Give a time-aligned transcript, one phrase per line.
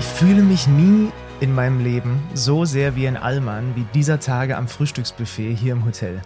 [0.00, 4.56] Ich fühle mich nie in meinem Leben so sehr wie in Allmann wie dieser Tage
[4.56, 6.22] am Frühstücksbuffet hier im Hotel.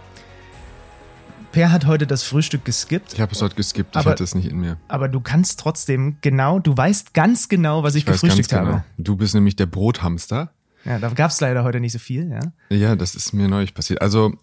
[1.51, 3.15] Per hat heute das Frühstück geskippt.
[3.15, 4.77] Ich habe es heute geskippt, ich Aber- hatte es nicht in mir.
[4.87, 8.65] Aber du kannst trotzdem genau, du weißt ganz genau, was ich, weiß gefrühstückt genau.
[8.65, 8.85] habe.
[8.97, 10.53] Du bist nämlich der Brothamster.
[10.85, 12.53] Ja, da gab es leider heute nicht so viel, ja.
[12.69, 14.01] Ja, das ist mir neulich passiert.
[14.03, 14.35] Also,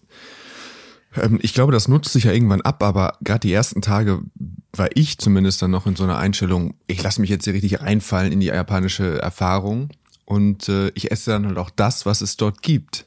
[1.40, 4.22] ich glaube, das nutzt sich ja irgendwann ab, aber gerade die ersten Tage
[4.72, 7.80] war ich zumindest dann noch in so einer Einstellung, ich lasse mich jetzt hier richtig
[7.80, 9.90] reinfallen in die japanische Erfahrung
[10.24, 13.06] und äh, ich esse dann halt auch das, was es dort gibt.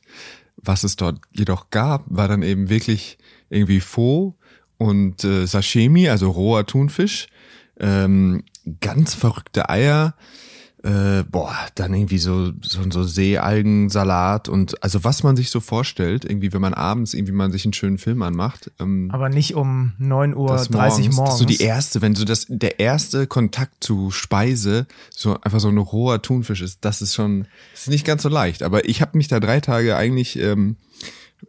[0.58, 3.18] Was es dort jedoch gab, war dann eben wirklich
[3.50, 4.36] irgendwie Pho
[4.78, 7.28] und äh, Sashimi, also roher Thunfisch,
[7.80, 8.44] ähm,
[8.82, 10.16] ganz verrückte Eier,
[10.86, 16.26] äh, boah, dann irgendwie so, so, so Seealgensalat und also was man sich so vorstellt,
[16.26, 18.72] irgendwie, wenn man abends irgendwie mal sich einen schönen Film anmacht.
[18.80, 21.18] Ähm, Aber nicht um 9.30 Uhr das morgens.
[21.18, 25.60] Das ist so die erste, wenn so das, der erste Kontakt zu Speise, so einfach
[25.60, 28.62] so ein roher Thunfisch ist, das ist schon, das ist nicht ganz so leicht.
[28.62, 30.76] Aber ich habe mich da drei Tage eigentlich, ähm,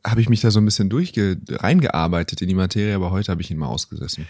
[0.03, 3.42] habe ich mich da so ein bisschen durchge reingearbeitet in die Materie, aber heute habe
[3.42, 4.27] ich ihn mal ausgesessen.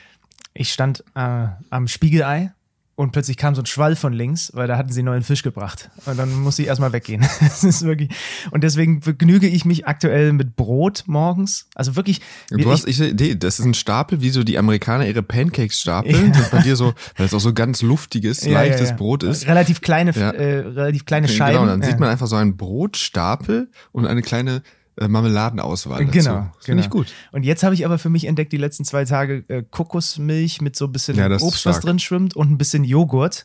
[0.53, 2.56] Ich stand äh, am Spiegelei
[2.97, 5.91] und plötzlich kam so ein Schwall von links, weil da hatten sie neuen Fisch gebracht.
[6.07, 7.27] Und dann musste ich erstmal weggehen.
[7.41, 8.11] Das ist wirklich.
[8.51, 11.69] Und deswegen begnüge ich mich aktuell mit Brot morgens.
[11.75, 12.21] Also wirklich.
[12.51, 16.33] Du hast, ich, nee, das ist ein Stapel, wie so die Amerikaner ihre Pancakes stapeln.
[16.35, 16.49] Ja.
[16.51, 18.97] Bei dir so, weil es auch so ganz luftiges, Ja, leichtes ja.
[18.97, 19.47] Brot ist.
[19.47, 21.61] Relativ kleine, äh, relativ kleine Scheiben.
[21.61, 24.63] Genau, dann sieht man einfach so einen Brotstapel und eine kleine
[24.99, 26.11] äh, Marmeladenauswahl dazu.
[26.19, 27.03] Genau, Das Finde ich genau.
[27.03, 27.13] gut.
[27.33, 30.77] Und jetzt habe ich aber für mich entdeckt, die letzten zwei Tage äh, Kokosmilch mit
[30.77, 33.45] so ein bisschen Ja, Obst, was drin schwimmt und ein bisschen Joghurt.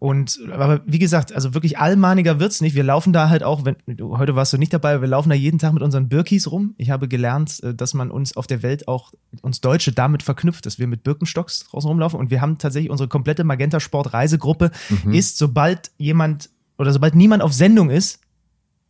[0.00, 2.76] Und aber wie gesagt, also wirklich allmahniger wird's nicht.
[2.76, 3.74] Wir laufen da halt auch, wenn
[4.16, 6.74] heute warst du nicht dabei, wir laufen da jeden Tag mit unseren Birkis rum.
[6.78, 10.66] Ich habe gelernt, äh, dass man uns auf der Welt auch uns Deutsche damit verknüpft,
[10.66, 14.70] dass wir mit Birkenstocks draußen rumlaufen und wir haben tatsächlich unsere komplette Magenta Sport Reisegruppe
[15.04, 15.14] Mhm.
[15.14, 18.20] ist sobald jemand oder sobald niemand auf Sendung ist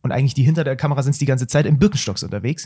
[0.01, 2.65] und eigentlich die hinter der Kamera sind die ganze Zeit im Birkenstocks unterwegs.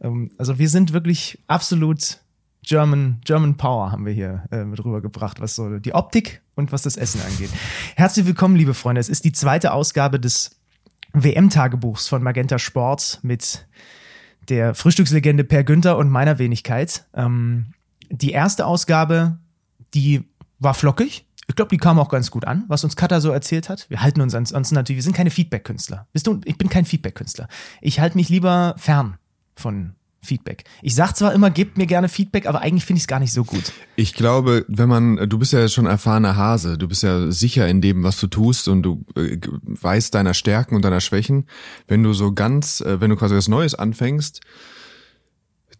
[0.00, 2.18] Ähm, Also wir sind wirklich absolut
[2.62, 6.82] German, German Power haben wir hier äh, mit rübergebracht, was so die Optik und was
[6.82, 7.50] das Essen angeht.
[7.96, 9.00] Herzlich willkommen, liebe Freunde.
[9.00, 10.58] Es ist die zweite Ausgabe des
[11.12, 13.66] WM-Tagebuchs von Magenta Sport mit
[14.48, 17.06] der Frühstückslegende Per Günther und meiner Wenigkeit.
[17.14, 17.72] Ähm,
[18.10, 19.38] die erste Ausgabe,
[19.94, 20.24] die
[20.58, 21.24] war flockig.
[21.48, 23.86] Ich glaube, die kam auch ganz gut an, was uns Katha so erzählt hat.
[23.88, 26.06] Wir halten uns ansonsten natürlich, wir sind keine Feedback-Künstler.
[26.12, 27.48] Bist du, ich bin kein Feedback-Künstler.
[27.80, 29.16] Ich halte mich lieber fern
[29.56, 30.64] von Feedback.
[30.82, 33.32] Ich sag zwar immer, gebt mir gerne Feedback, aber eigentlich finde ich es gar nicht
[33.32, 33.72] so gut.
[33.96, 37.80] Ich glaube, wenn man, du bist ja schon erfahrener Hase, du bist ja sicher in
[37.80, 41.46] dem, was du tust und du äh, weißt deiner Stärken und deiner Schwächen.
[41.86, 44.40] Wenn du so ganz, äh, wenn du quasi was Neues anfängst,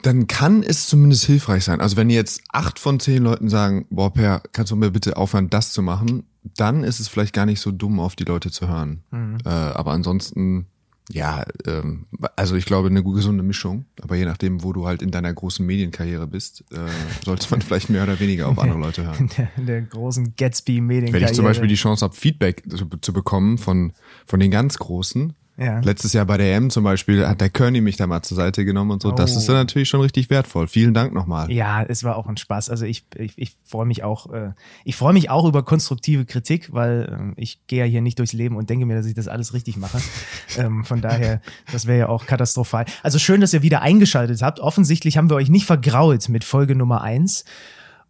[0.03, 1.81] dann kann es zumindest hilfreich sein.
[1.81, 5.51] Also wenn jetzt acht von zehn Leuten sagen, boah, Per, kannst du mir bitte aufhören,
[5.51, 6.25] das zu machen,
[6.57, 9.03] dann ist es vielleicht gar nicht so dumm, auf die Leute zu hören.
[9.45, 10.67] Äh, aber ansonsten,
[11.11, 12.07] ja, ähm,
[12.37, 13.87] also ich glaube, eine gesunde Mischung.
[14.01, 16.77] Aber je nachdem, wo du halt in deiner großen Medienkarriere bist, äh,
[17.25, 19.19] sollte man vielleicht mehr oder weniger auf andere Leute hören.
[19.19, 21.23] In der, in der großen Gatsby-Medienkarriere.
[21.23, 23.93] Wenn ich zum Beispiel die Chance habe, Feedback zu, zu bekommen von,
[24.27, 25.81] von den ganz Großen, Ja.
[25.81, 28.65] letztes Jahr bei der EM zum Beispiel, hat der Kearney mich da mal zur Seite
[28.65, 29.39] genommen und so, das Oh.
[29.39, 30.69] ist dann natürlich schon richtig wertvoll.
[30.69, 31.51] Vielen Dank nochmal.
[31.51, 32.71] Ja, es war auch ein Spaß.
[32.71, 34.53] Also ich, ich, ich freue mich auch, äh,
[34.85, 38.33] ich freue mich auch über konstruktive Kritik, weil ähm, ich gehe ja hier nicht durchs
[38.33, 39.99] Leben und denke mir, dass ich das alles richtig mache.
[40.59, 41.41] ähm, von daher,
[41.73, 42.85] das wäre ja auch katastrophal.
[43.03, 44.61] Also schön, dass ihr wieder eingeschaltet habt.
[44.61, 47.45] Offensichtlich haben wir euch nicht vergrault mit Folge Nummer eins.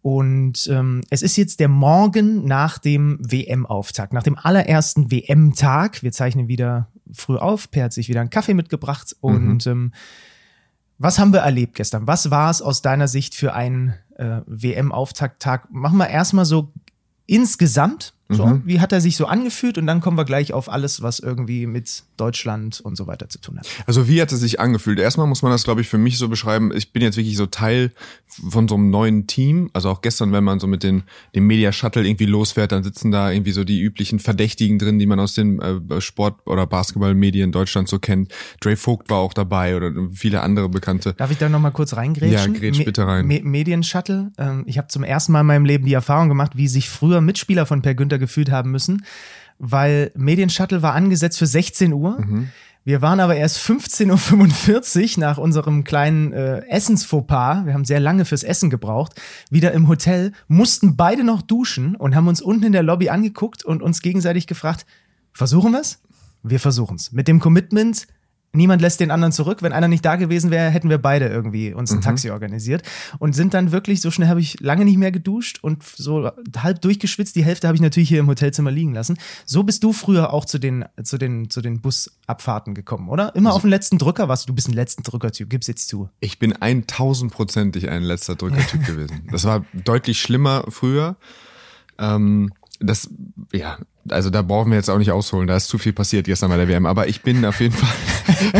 [0.01, 6.03] Und ähm, es ist jetzt der Morgen nach dem WM-Auftakt, nach dem allerersten WM-Tag.
[6.03, 7.71] Wir zeichnen wieder früh auf.
[7.71, 9.15] Per hat sich wieder einen Kaffee mitgebracht.
[9.21, 9.93] Und ähm,
[10.97, 12.07] was haben wir erlebt gestern?
[12.07, 15.71] Was war es aus deiner Sicht für einen äh, WM-Auftakttag?
[15.71, 16.73] Machen wir erstmal so
[17.25, 18.13] insgesamt.
[18.31, 18.61] So, Mhm.
[18.65, 19.79] Wie hat er sich so angefühlt?
[19.79, 23.39] Und dann kommen wir gleich auf alles, was irgendwie mit Deutschland und so weiter zu
[23.41, 23.67] tun hat.
[23.87, 24.99] Also wie hat es sich angefühlt?
[24.99, 26.71] Erstmal muss man das, glaube ich, für mich so beschreiben.
[26.75, 27.91] Ich bin jetzt wirklich so Teil
[28.49, 29.71] von so einem neuen Team.
[29.73, 31.03] Also auch gestern, wenn man so mit den,
[31.33, 35.07] dem Media Shuttle irgendwie losfährt, dann sitzen da irgendwie so die üblichen Verdächtigen drin, die
[35.07, 38.31] man aus den äh, Sport- oder Basketballmedien Deutschland so kennt.
[38.61, 41.13] Dre Vogt war auch dabei oder viele andere Bekannte.
[41.15, 42.53] Darf ich da noch mal kurz reingrätschen?
[42.53, 43.25] Ja, grätsch bitte rein.
[43.25, 44.31] Me Medienshuttle.
[44.37, 47.21] Ähm, ich habe zum ersten Mal in meinem Leben die Erfahrung gemacht, wie sich früher
[47.21, 49.05] Mitspieler von Per Günther gefühlt haben müssen,
[49.57, 52.19] weil Medienshuttle war angesetzt für 16 Uhr.
[52.19, 52.49] Mhm.
[52.85, 58.25] Wir waren aber erst 15.45 Uhr nach unserem kleinen äh, Essensfauxpas, wir haben sehr lange
[58.25, 59.19] fürs Essen gebraucht,
[59.51, 63.63] wieder im Hotel, mussten beide noch duschen und haben uns unten in der Lobby angeguckt
[63.63, 64.85] und uns gegenseitig gefragt,
[65.33, 65.99] versuchen wir's?
[66.41, 67.11] Wir versuchen's.
[67.11, 68.07] Mit dem Commitment,
[68.53, 69.61] niemand lässt den anderen zurück.
[69.61, 72.01] Wenn einer nicht da gewesen wäre, hätten wir beide irgendwie uns ein Mhm.
[72.01, 72.83] Taxi organisiert
[73.19, 76.81] und sind dann wirklich, so schnell habe ich lange nicht mehr geduscht und so halb
[76.81, 77.35] durchgeschwitzt.
[77.35, 79.17] Die Hälfte habe ich natürlich hier im Hotelzimmer liegen lassen.
[79.45, 83.35] So bist du früher auch zu den, zu den, zu den Busabfahrten gekommen, oder?
[83.35, 84.47] Immer auf den letzten Drücker warst du.
[84.47, 86.09] Du bist ein letzten Drücker-Typ, gib's jetzt zu.
[86.19, 89.27] Ich bin 1000%ig ein letzter Drückertyp gewesen.
[89.31, 91.17] Das war deutlich schlimmer früher.
[91.97, 93.09] Ähm, das,
[93.51, 93.77] ja,
[94.11, 96.57] also da brauchen wir jetzt auch nicht ausholen, da ist zu viel passiert gestern bei
[96.57, 97.89] der WM, aber ich bin auf jeden Fall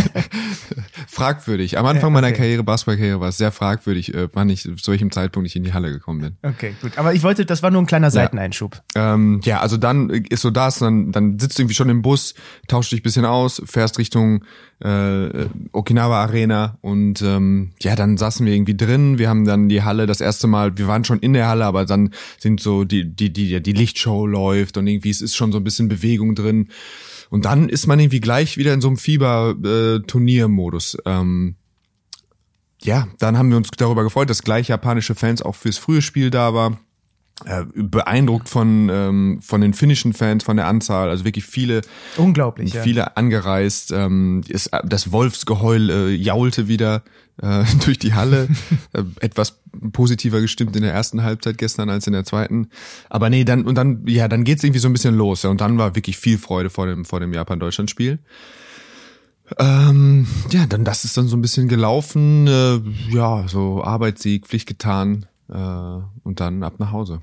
[1.07, 1.77] fragwürdig.
[1.77, 2.37] Am Anfang Ja, meiner okay.
[2.37, 5.73] Karriere, Basketballkarriere, war es sehr fragwürdig, äh, wann ich zu solchem Zeitpunkt ich in die
[5.73, 6.37] Halle gekommen bin.
[6.43, 6.97] Okay, gut.
[6.97, 8.81] Aber ich wollte, das war nur ein kleiner Seiteneinschub.
[8.95, 12.33] Ähm, ja, also dann ist so das, dann, dann sitzt du irgendwie schon im Bus,
[12.67, 14.43] tauscht dich ein bisschen aus, fährst Richtung
[14.83, 19.17] äh, Okinawa Arena und ähm, ja, dann saßen wir irgendwie drin.
[19.17, 21.85] Wir haben dann die Halle das erste Mal, wir waren schon in der Halle, aber
[21.85, 25.57] dann sind so die die die die Lichtshow läuft und irgendwie es ist schon so
[25.57, 26.69] ein bisschen Bewegung drin.
[27.31, 30.97] Und dann ist man irgendwie gleich wieder in so einem Fieber-Turniermodus.
[31.05, 31.55] Ähm,
[32.81, 36.29] ja, dann haben wir uns darüber gefreut, dass gleich japanische Fans auch fürs frühe Spiel
[36.29, 36.79] da war.
[37.45, 41.81] Äh, beeindruckt von von, von den finnischen Fans, von der Anzahl, also wirklich viele,
[42.17, 42.81] Unglaublich, ja.
[42.81, 43.91] viele angereist.
[43.91, 47.03] Ähm, ist, das Wolfsgeheul äh, jaulte wieder
[47.41, 48.47] äh, durch die Halle.
[48.93, 49.59] äh, etwas
[49.91, 52.69] positiver gestimmt in der ersten Halbzeit gestern als in der zweiten.
[53.09, 55.43] Aber nee, dann und dann ja, dann geht's irgendwie so ein bisschen los.
[55.43, 58.19] Ja, und dann war wirklich viel Freude vor dem vor dem Japan-Deutschland-Spiel.
[59.57, 62.47] Ähm, ja, dann das ist dann so ein bisschen gelaufen.
[62.47, 65.55] Äh, ja, so Arbeitssieg, Pflicht getan äh,
[66.23, 67.21] und dann ab nach Hause.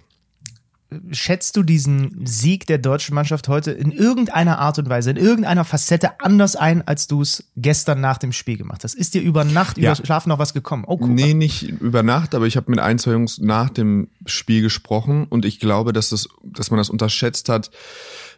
[1.10, 5.64] Schätzt du diesen Sieg der deutschen Mannschaft heute in irgendeiner Art und Weise, in irgendeiner
[5.64, 8.94] Facette anders ein, als du es gestern nach dem Spiel gemacht hast?
[8.94, 9.92] Ist dir über Nacht, Ja.
[9.94, 10.84] über Schlafen noch was gekommen?
[10.86, 14.08] Oh, guck Nee, nicht über Nacht, aber ich habe mit ein, zwei Jungs nach dem
[14.26, 17.70] Spiel gesprochen und ich glaube, dass, das, dass man das unterschätzt hat.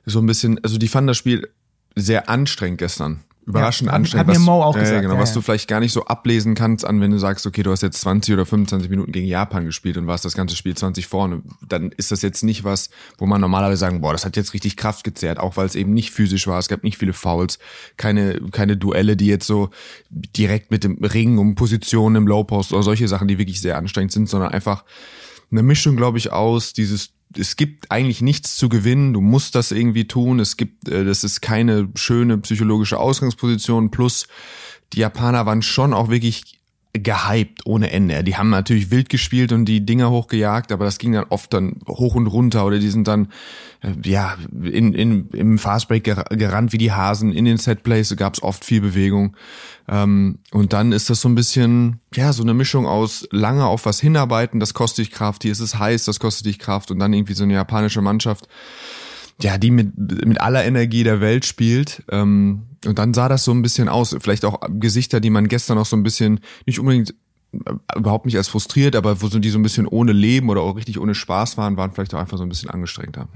[0.07, 1.51] So ein bisschen, also die fanden das Spiel
[1.97, 3.21] sehr anstrengend gestern.
[3.49, 4.21] Überraschend Ja, anstrengend.
[4.21, 5.35] hat mir was- Mo auch gesagt, Genau, ja, was ja.
[5.37, 8.01] du vielleicht gar nicht so ablesen kannst an, wenn du sagst, okay, du hast jetzt
[8.03, 11.43] 20 oder 25 Minuten gegen Japan gespielt und warst das ganze Spiel 20 vorne.
[11.67, 14.77] Dann ist das jetzt nicht was, wo man normalerweise sagen, boah, das hat jetzt richtig
[14.77, 16.59] Kraft gezehrt, auch weil es eben nicht physisch war.
[16.59, 17.59] Es gab nicht viele Fouls,
[17.97, 19.71] keine, keine Duelle, die jetzt so
[20.11, 23.77] direkt mit dem Ring um Positionen im Low Post oder solche Sachen, die wirklich sehr
[23.79, 24.85] anstrengend sind, sondern einfach
[25.51, 29.73] eine Mischung, glaube ich, aus dieses es gibt eigentlich nichts zu gewinnen, du musst das
[29.73, 33.91] irgendwie tun, es gibt äh, das ist keine schöne psychologische Ausgangsposition.
[33.91, 34.27] Plus
[34.93, 36.58] die Japaner waren schon auch wirklich
[37.03, 38.25] gehypt ohne Ende.
[38.25, 41.81] Die haben natürlich wild gespielt und die Dinger hochgejagt, aber das ging dann oft dann
[41.87, 43.29] hoch und runter oder die sind dann
[43.81, 47.33] äh, ja in, in, im Fastbreak ger- gerannt wie die Hasen.
[47.33, 49.37] In den Setplays gab es oft viel Bewegung.
[49.89, 53.87] Ähm, und dann ist das so ein bisschen, ja, so eine Mischung aus lange auf
[53.87, 56.99] was hinarbeiten, das kostet dich Kraft, hier ist es heiß, das kostet dich Kraft und
[56.99, 58.49] dann irgendwie so eine japanische Mannschaft,
[59.41, 59.97] ja, die mit,
[60.27, 62.03] mit aller Energie der Welt spielt.
[62.11, 64.17] Ähm, und dann sah das so ein bisschen aus.
[64.21, 67.15] Vielleicht auch Gesichter, die man gestern noch so ein bisschen, nicht unbedingt
[67.53, 70.63] äh, überhaupt nicht als frustriert, aber wo so die so ein bisschen ohne Leben oder
[70.63, 73.29] auch richtig ohne Spaß waren, waren vielleicht auch einfach so ein bisschen angestrengter.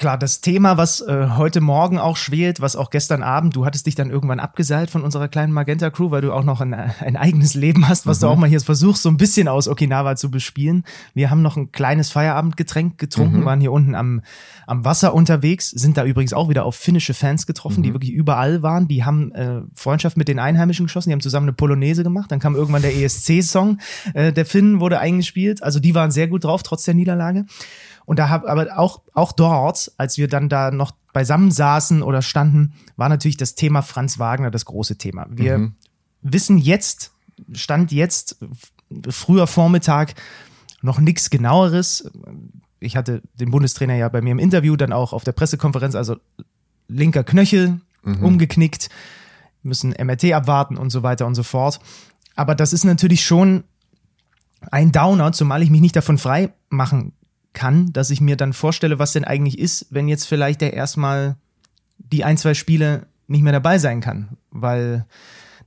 [0.00, 3.84] Klar, das Thema, was äh, heute Morgen auch schwelt, was auch gestern Abend, du hattest
[3.84, 7.52] dich dann irgendwann abgeseilt von unserer kleinen Magenta-Crew, weil du auch noch ein, ein eigenes
[7.52, 10.84] Leben hast, was du auch mal hier versuchst, so ein bisschen aus Okinawa zu bespielen.
[11.12, 14.22] Wir haben noch ein kleines Feierabendgetränk getrunken, waren hier unten am,
[14.66, 18.62] am Wasser unterwegs, sind da übrigens auch wieder auf finnische Fans getroffen, die wirklich überall
[18.62, 18.88] waren.
[18.88, 22.32] Die haben äh, Freundschaft mit den Einheimischen geschlossen, die haben zusammen eine Polonaise gemacht.
[22.32, 23.76] Dann kam irgendwann der ESC-Song,
[24.14, 25.62] äh, der Finnen wurde eingespielt.
[25.62, 27.44] Also die waren sehr gut drauf, trotz der Niederlage.
[28.04, 32.22] Und da hab, aber auch, auch dort, als wir dann da noch beisammen saßen oder
[32.22, 35.26] standen, war natürlich das Thema Franz Wagner das große Thema.
[35.30, 35.72] Wir
[36.22, 37.12] wissen jetzt,
[37.52, 38.38] stand jetzt,
[39.08, 40.14] früher Vormittag,
[40.82, 42.10] noch nichts genaueres.
[42.78, 46.16] Ich hatte den Bundestrainer ja bei mir im Interview, dann auch auf der Pressekonferenz, also
[46.88, 48.88] linker Knöchel umgeknickt,
[49.62, 51.80] müssen MRT abwarten und so weiter und so fort.
[52.34, 53.64] Aber das ist natürlich schon
[54.70, 57.12] ein Downer, zumal ich mich nicht davon frei machen
[57.52, 61.36] kann, dass ich mir dann vorstelle, was denn eigentlich ist, wenn jetzt vielleicht der erstmal
[61.98, 64.36] die ein, zwei Spiele nicht mehr dabei sein kann.
[64.50, 65.06] Weil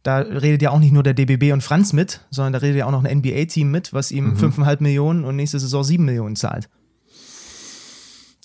[0.03, 2.85] da redet ja auch nicht nur der DBB und Franz mit, sondern da redet ja
[2.85, 6.69] auch noch ein NBA-Team mit, was ihm fünfeinhalb Millionen und nächste Saison sieben Millionen zahlt.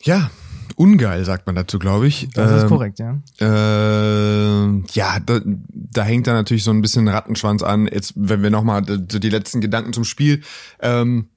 [0.02, 0.30] Ja,
[0.76, 2.28] ungeil sagt man dazu, glaube ich.
[2.34, 3.18] Das ist Ähm, korrekt, ja.
[3.40, 7.88] Äh, ja, da, da hängt da natürlich so ein bisschen Rattenschwanz an.
[7.88, 10.42] Jetzt, wenn wir nochmal die, die letzten Gedanken zum Spiel.
[10.80, 11.28] Ähm,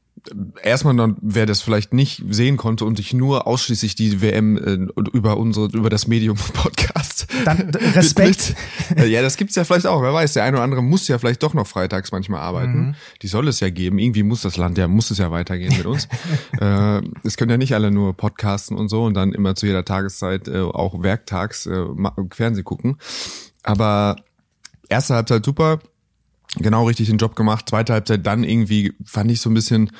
[0.63, 5.01] erstmal dann, wer das vielleicht nicht sehen konnte und sich nur ausschließlich die WM äh,
[5.13, 8.55] über unsere über das Medium Podcast dann Respekt.
[8.95, 10.33] ja das gibt's ja vielleicht auch wer weiß.
[10.33, 12.87] Der eine oder andere muss ja vielleicht doch noch freitags manchmal arbeiten.
[12.87, 12.95] Mhm.
[13.21, 13.99] die soll es ja geben.
[13.99, 16.07] Irgendwie muss das Land ja muss es ja weitergehen mit uns.
[16.59, 19.85] Äh, es können ja nicht alle nur podcasten und so und dann immer zu jeder
[19.85, 21.85] Tageszeit äh, auch werktags äh,
[22.31, 22.97] Fernsehen gucken.
[23.63, 24.17] Aber
[24.89, 25.79] erste Halbzeit super
[26.57, 27.69] genau richtig den Job gemacht.
[27.69, 29.91] Zweite Halbzeit dann irgendwie fand ich so ein bisschen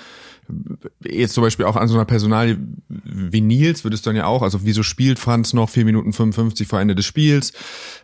[1.04, 4.42] jetzt zum Beispiel auch an so einer Personalie wie Nils würdest du dann ja auch,
[4.42, 7.54] also wieso spielt Franz noch vier Minuten 55 vor Ende des Spiels?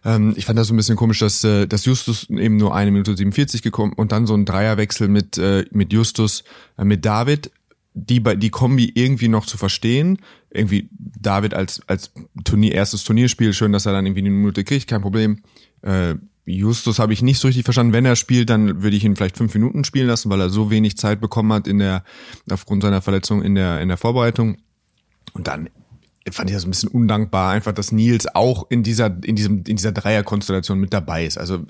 [0.06, 2.92] Ähm, ich fand das so ein bisschen komisch, dass, äh, dass Justus eben nur eine
[2.92, 6.44] Minute 47 gekommen und dann so ein Dreierwechsel mit, äh, mit Justus,
[6.78, 7.52] äh, mit David,
[7.94, 10.20] die die Kombi irgendwie noch zu verstehen.
[10.52, 12.12] Irgendwie David als, als
[12.44, 15.42] Turnier, erstes Turnierspiel, schön, dass er dann irgendwie eine Minute kriegt, kein Problem.
[15.82, 16.16] Äh,
[16.48, 17.92] Justus habe ich nicht so richtig verstanden.
[17.92, 20.72] Wenn er spielt, dann würde ich ihn vielleicht fünf Minuten spielen lassen, weil er so
[20.72, 22.04] wenig Zeit bekommen hat in der,
[22.50, 24.58] aufgrund seiner Verletzung in der, in der Vorbereitung.
[25.34, 25.70] Und dann
[26.32, 29.76] fand ich das ein bisschen undankbar, einfach, dass Nils auch in dieser, in diesem, in
[29.76, 31.38] dieser Dreierkonstellation mit dabei ist.
[31.38, 31.66] Also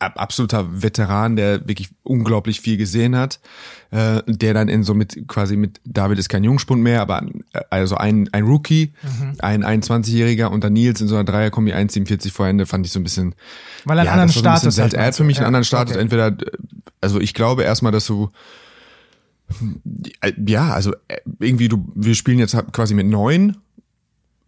[0.00, 3.40] absoluter Veteran, der wirklich unglaublich viel gesehen hat,
[3.90, 7.24] äh, der dann in so mit quasi mit David ist kein Jungspund mehr, aber
[7.70, 9.36] also ein ein Rookie, mhm.
[9.38, 13.00] ein 21-jähriger und dann Nils in so einer Dreierkombi 1,47 vor Ende fand ich so
[13.00, 13.34] ein bisschen
[13.84, 14.94] weil er einen ja, anderen Status hat.
[14.94, 15.42] Er hat für mich ja.
[15.42, 15.94] einen anderen Status.
[15.94, 16.02] Okay.
[16.02, 16.36] Entweder
[17.00, 18.30] also ich glaube erstmal, dass du
[20.46, 23.56] ja, also äh, irgendwie du wir spielen jetzt quasi mit neun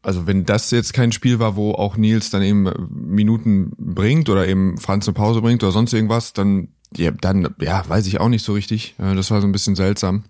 [0.03, 4.49] also wenn das jetzt kein Spiel war, wo auch Nils dann eben Minuten bringt oder
[4.49, 8.29] eben Franz eine Pause bringt oder sonst irgendwas, dann ja, dann ja, weiß ich auch
[8.29, 8.95] nicht so richtig.
[8.99, 10.25] Das war so ein bisschen seltsam.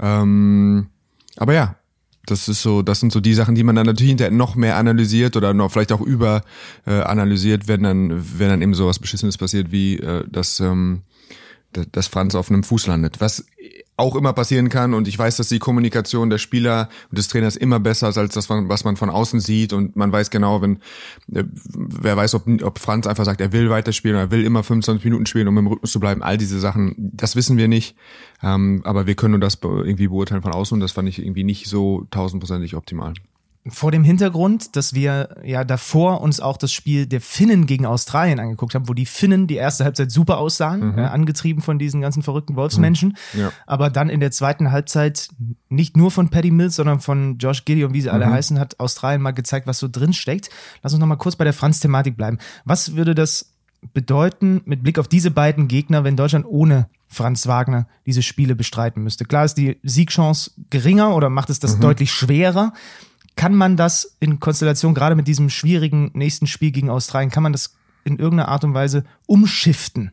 [0.00, 0.88] Ähm,
[1.36, 1.76] aber ja,
[2.26, 4.76] das ist so, das sind so die Sachen, die man dann natürlich hinterher noch mehr
[4.76, 6.42] analysiert oder noch vielleicht auch über
[6.86, 11.02] äh, analysiert, wenn dann, wenn dann eben sowas Beschissenes passiert, wie äh, dass, ähm,
[11.72, 13.20] dass Franz auf einem Fuß landet.
[13.20, 13.46] Was
[14.00, 14.94] auch immer passieren kann.
[14.94, 18.34] Und ich weiß, dass die Kommunikation der Spieler und des Trainers immer besser ist als
[18.34, 19.72] das, was man von außen sieht.
[19.72, 20.76] Und man weiß genau, wenn,
[21.32, 25.04] äh, wer weiß, ob, ob Franz einfach sagt, er will weiterspielen, er will immer 25
[25.04, 26.22] Minuten spielen, um im Rhythmus zu bleiben.
[26.22, 27.94] All diese Sachen, das wissen wir nicht.
[28.42, 30.74] Ähm, aber wir können nur das irgendwie beurteilen von außen.
[30.74, 33.14] Und das fand ich irgendwie nicht so tausendprozentig optimal
[33.68, 38.40] vor dem Hintergrund, dass wir ja davor uns auch das Spiel der Finnen gegen Australien
[38.40, 40.98] angeguckt haben, wo die Finnen die erste Halbzeit super aussahen, mhm.
[40.98, 43.40] äh, angetrieben von diesen ganzen verrückten Wolfsmenschen, mhm.
[43.40, 43.52] ja.
[43.66, 45.28] aber dann in der zweiten Halbzeit
[45.68, 48.32] nicht nur von Paddy Mills, sondern von Josh Gideon, wie sie alle mhm.
[48.32, 50.48] heißen, hat Australien mal gezeigt, was so drin steckt.
[50.82, 52.38] Lass uns noch mal kurz bei der Franz-Thematik bleiben.
[52.64, 53.52] Was würde das
[53.92, 59.02] bedeuten mit Blick auf diese beiden Gegner, wenn Deutschland ohne Franz Wagner diese Spiele bestreiten
[59.02, 59.26] müsste?
[59.26, 61.82] Klar ist die Siegchance geringer oder macht es das mhm.
[61.82, 62.72] deutlich schwerer,
[63.36, 67.52] kann man das in Konstellation, gerade mit diesem schwierigen nächsten Spiel gegen Australien, kann man
[67.52, 70.12] das in irgendeiner Art und Weise umschiften?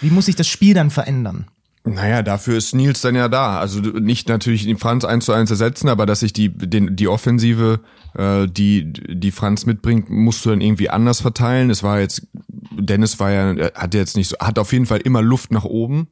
[0.00, 1.46] Wie muss sich das Spiel dann verändern?
[1.86, 3.58] Naja, dafür ist Nils dann ja da.
[3.58, 7.08] Also nicht natürlich den Franz eins zu eins ersetzen, aber dass sich die, den, die
[7.08, 7.80] Offensive,
[8.14, 11.68] äh, die, die Franz mitbringt, musst du dann irgendwie anders verteilen.
[11.68, 15.20] Es war jetzt, Dennis war ja, hat jetzt nicht so, hat auf jeden Fall immer
[15.20, 16.08] Luft nach oben.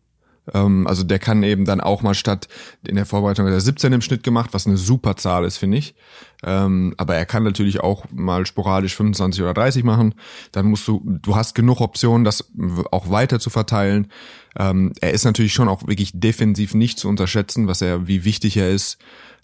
[0.52, 2.48] Ähm, also der kann eben dann auch mal statt
[2.86, 5.94] in der Vorbereitung der 17 im Schnitt gemacht, was eine super Zahl ist, finde ich.
[6.44, 10.14] Ähm, aber er kann natürlich auch mal sporadisch 25 oder 30 machen.
[10.50, 12.50] Dann musst du, du hast genug Optionen, das
[12.90, 14.08] auch weiter zu verteilen.
[14.58, 18.56] Ähm, er ist natürlich schon auch wirklich defensiv nicht zu unterschätzen, was er, wie wichtig
[18.56, 18.98] er ist.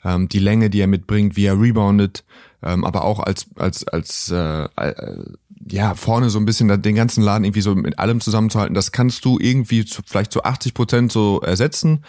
[0.05, 2.23] Die Länge, die er mitbringt, wie er reboundet,
[2.61, 5.25] aber auch als als als äh, äh,
[5.67, 8.75] ja vorne so ein bisschen den ganzen Laden irgendwie so mit allem zusammenzuhalten.
[8.75, 12.05] Das kannst du irgendwie zu, vielleicht zu 80 Prozent so ersetzen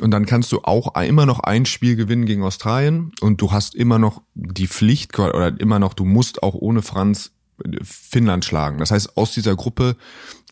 [0.00, 3.74] und dann kannst du auch immer noch ein Spiel gewinnen gegen Australien und du hast
[3.74, 7.32] immer noch die Pflicht oder immer noch du musst auch ohne Franz
[7.82, 8.78] Finnland schlagen.
[8.78, 9.96] Das heißt, aus dieser Gruppe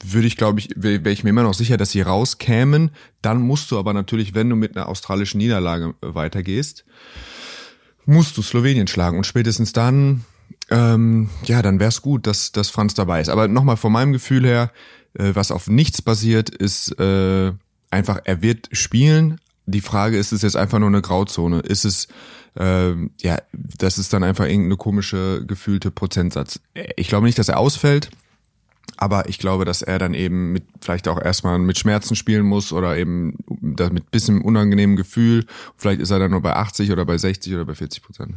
[0.05, 2.91] würde ich, glaube ich, wäre ich mir immer noch sicher, dass sie rauskämen.
[3.23, 6.85] Dann musst du aber natürlich, wenn du mit einer australischen Niederlage weitergehst,
[8.05, 9.17] musst du Slowenien schlagen.
[9.17, 10.25] Und spätestens dann,
[10.73, 13.29] ähm, ja, dann wäre es gut, dass, dass Franz dabei ist.
[13.29, 14.73] Aber nochmal von meinem Gefühl her,
[15.13, 17.53] äh, was auf nichts basiert, ist äh,
[17.91, 19.39] einfach, er wird spielen.
[19.67, 21.61] Die Frage ist, ist es jetzt einfach nur eine Grauzone?
[21.61, 22.09] Ist es,
[22.59, 26.59] äh, ja, das ist dann einfach irgendeine komische, gefühlte Prozentsatz.
[26.97, 28.11] Ich glaube nicht, dass er ausfällt.
[28.97, 32.73] Aber ich glaube, dass er dann eben mit vielleicht auch erstmal mit Schmerzen spielen muss
[32.73, 35.45] oder eben mit bisschen unangenehmem Gefühl.
[35.77, 38.35] Vielleicht ist er dann nur bei 80 oder bei 60 oder bei 40 Prozent.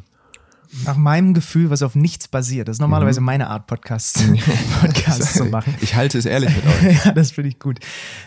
[0.83, 2.67] Nach meinem Gefühl, was auf nichts basiert.
[2.67, 3.25] Das ist normalerweise mhm.
[3.27, 4.21] meine Art, Podcasts,
[4.81, 5.73] Podcasts zu machen.
[5.81, 7.05] Ich halte es ehrlich mit euch.
[7.05, 7.79] ja, das finde ich gut.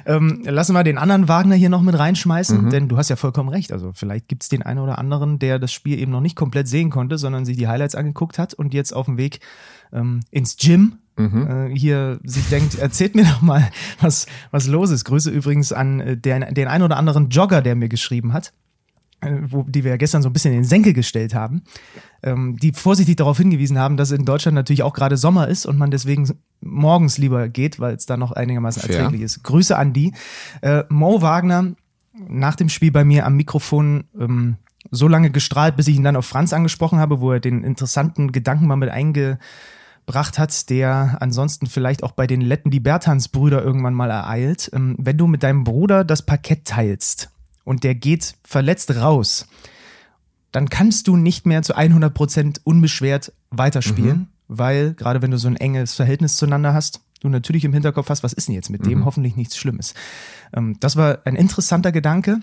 [0.06, 2.70] Ähm, lassen wir den anderen Wagner hier noch mit reinschmeißen, mhm.
[2.70, 3.72] denn du hast ja vollkommen recht.
[3.72, 6.68] Also vielleicht gibt es den einen oder anderen, der das Spiel eben noch nicht komplett
[6.68, 9.40] sehen konnte, sondern sich die Highlights angeguckt hat und jetzt auf dem Weg
[9.92, 11.46] ähm, ins Gym Mhm.
[11.72, 13.68] Äh, hier sich denkt, erzählt mir doch mal,
[14.00, 15.04] was, was los ist.
[15.04, 18.52] Grüße übrigens an äh, den, den ein oder anderen Jogger, der mir geschrieben hat.
[19.20, 21.62] Äh, wo, die wir ja gestern so ein bisschen in den Senkel gestellt haben,
[22.22, 25.76] ähm, die vorsichtig darauf hingewiesen haben, dass in Deutschland natürlich auch gerade Sommer ist und
[25.76, 28.96] man deswegen morgens lieber geht, weil es da noch einigermaßen Fair.
[28.96, 29.42] erträglich ist.
[29.42, 30.12] Grüße an die.
[30.60, 31.72] Äh, Mo Wagner,
[32.28, 34.56] nach dem Spiel bei mir am Mikrofon, ähm,
[34.92, 38.30] so lange gestrahlt, bis ich ihn dann auf Franz angesprochen habe, wo er den interessanten
[38.30, 43.94] Gedanken mal mit eingebracht hat, der ansonsten vielleicht auch bei den Letten die Bertans-Brüder irgendwann
[43.94, 44.70] mal ereilt.
[44.72, 47.30] Ähm, wenn du mit deinem Bruder das Parkett teilst,
[47.68, 49.46] und der geht verletzt raus,
[50.52, 54.26] dann kannst du nicht mehr zu 100 Prozent unbeschwert weiterspielen, mhm.
[54.48, 58.22] weil gerade wenn du so ein enges Verhältnis zueinander hast, du natürlich im Hinterkopf hast,
[58.22, 59.00] was ist denn jetzt mit dem?
[59.00, 59.04] Mhm.
[59.04, 59.92] Hoffentlich nichts Schlimmes.
[60.54, 62.40] Ähm, das war ein interessanter Gedanke.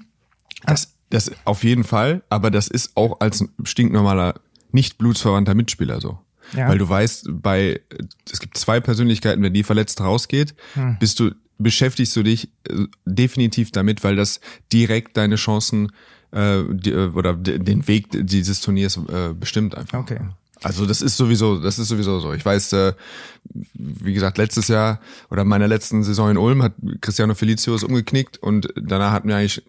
[0.64, 4.36] Das, das auf jeden Fall, aber das ist auch als stinknormaler,
[4.72, 6.20] nicht blutsverwandter Mitspieler so.
[6.54, 6.68] Ja.
[6.68, 7.82] Weil du weißt, bei
[8.32, 10.98] es gibt zwei Persönlichkeiten, wenn die verletzt rausgeht, hm.
[11.00, 14.40] bist du beschäftigst du dich äh, definitiv damit, weil das
[14.72, 15.92] direkt deine Chancen
[16.32, 20.00] äh, die, äh, oder den Weg dieses Turniers äh, bestimmt einfach.
[20.00, 20.20] Okay.
[20.64, 22.34] Also das ist sowieso, das ist sowieso so.
[22.34, 22.94] Ich weiß, äh,
[23.74, 25.00] wie gesagt, letztes Jahr
[25.30, 29.64] oder meiner letzten Saison in Ulm hat Cristiano Felicius umgeknickt und danach hatten wir eigentlich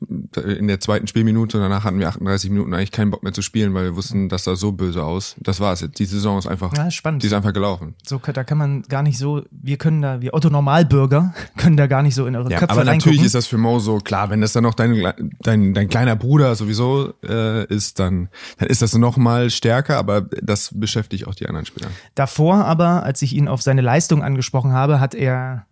[0.44, 3.74] in der zweiten Spielminute, danach hatten wir 38 Minuten eigentlich keinen Bock mehr zu spielen,
[3.74, 5.36] weil wir wussten, das sah so böse aus.
[5.38, 5.98] Das war es jetzt.
[5.98, 7.22] Die Saison ist einfach, ja, spannend.
[7.22, 7.94] die ist einfach gelaufen.
[8.06, 11.86] So, da kann man gar nicht so, wir können da, wir Otto Normalbürger können da
[11.86, 13.10] gar nicht so in eure ja, Köpfe Aber reingucken.
[13.10, 16.16] natürlich ist das für Mo so klar, wenn das dann noch dein, dein, dein kleiner
[16.16, 18.28] Bruder sowieso äh, ist, dann,
[18.58, 21.88] dann ist das noch mal stärker, aber das beschäftigt auch die anderen Spieler.
[22.14, 25.66] Davor aber, als ich ihn auf seine Leistung angesprochen habe, hat er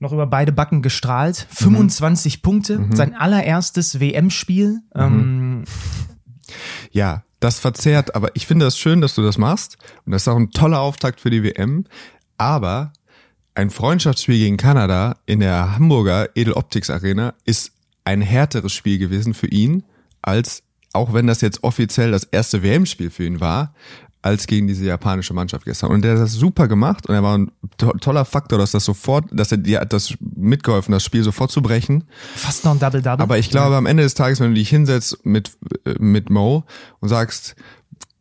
[0.00, 1.46] noch über beide Backen gestrahlt.
[1.50, 2.42] 25 mhm.
[2.42, 2.96] Punkte, mhm.
[2.96, 4.80] sein allererstes WM-Spiel.
[4.94, 5.00] Mhm.
[5.00, 5.64] Ähm,
[6.90, 9.76] ja, das verzerrt, aber ich finde das schön, dass du das machst.
[10.04, 11.84] Und das ist auch ein toller Auftakt für die WM.
[12.36, 12.92] Aber
[13.54, 17.72] ein Freundschaftsspiel gegen Kanada in der Hamburger Edel Optics Arena ist
[18.04, 19.84] ein härteres Spiel gewesen für ihn,
[20.22, 23.74] als auch wenn das jetzt offiziell das erste WM-Spiel für ihn war,
[24.22, 25.90] als gegen diese japanische Mannschaft gestern.
[25.90, 28.84] Und der hat das super gemacht und er war ein to toller Faktor, dass das
[28.84, 32.04] sofort, dass er dir hat das mitgeholfen, das Spiel sofort zu brechen.
[32.34, 33.22] Fast noch ein Double-Double.
[33.22, 36.64] Aber ich glaube, am Ende des Tages, wenn du dich hinsetzt mit, äh, mit Mo
[37.00, 37.54] und sagst,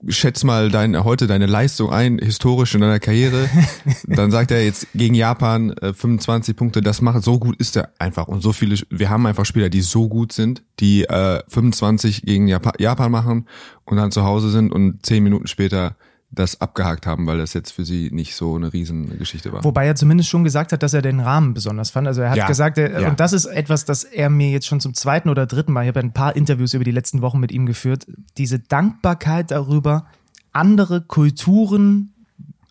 [0.08, 3.50] schätz mal dein, heute deine Leistung ein, historisch in deiner Karriere,
[4.08, 7.92] dann sagt er jetzt gegen Japan äh, 25 Punkte, das macht, so gut ist er
[8.00, 8.28] einfach.
[8.28, 12.48] Und so viele, wir haben einfach Spieler, die so gut sind, die äh, 25 gegen
[12.48, 13.48] Japan, Japan machen
[13.86, 15.96] und dann zu Hause sind und 10 Minuten später
[16.30, 19.64] das abgehakt haben, weil das jetzt für sie nicht so eine Riesengeschichte war.
[19.64, 22.06] Wobei er zumindest schon gesagt hat, dass er den Rahmen besonders fand.
[22.06, 23.10] Also er hat ja, gesagt, er, ja.
[23.10, 25.88] und das ist etwas, das er mir jetzt schon zum zweiten oder dritten Mal, ich
[25.88, 28.06] habe ein paar Interviews über die letzten Wochen mit ihm geführt,
[28.38, 30.06] diese Dankbarkeit darüber,
[30.52, 32.14] andere Kulturen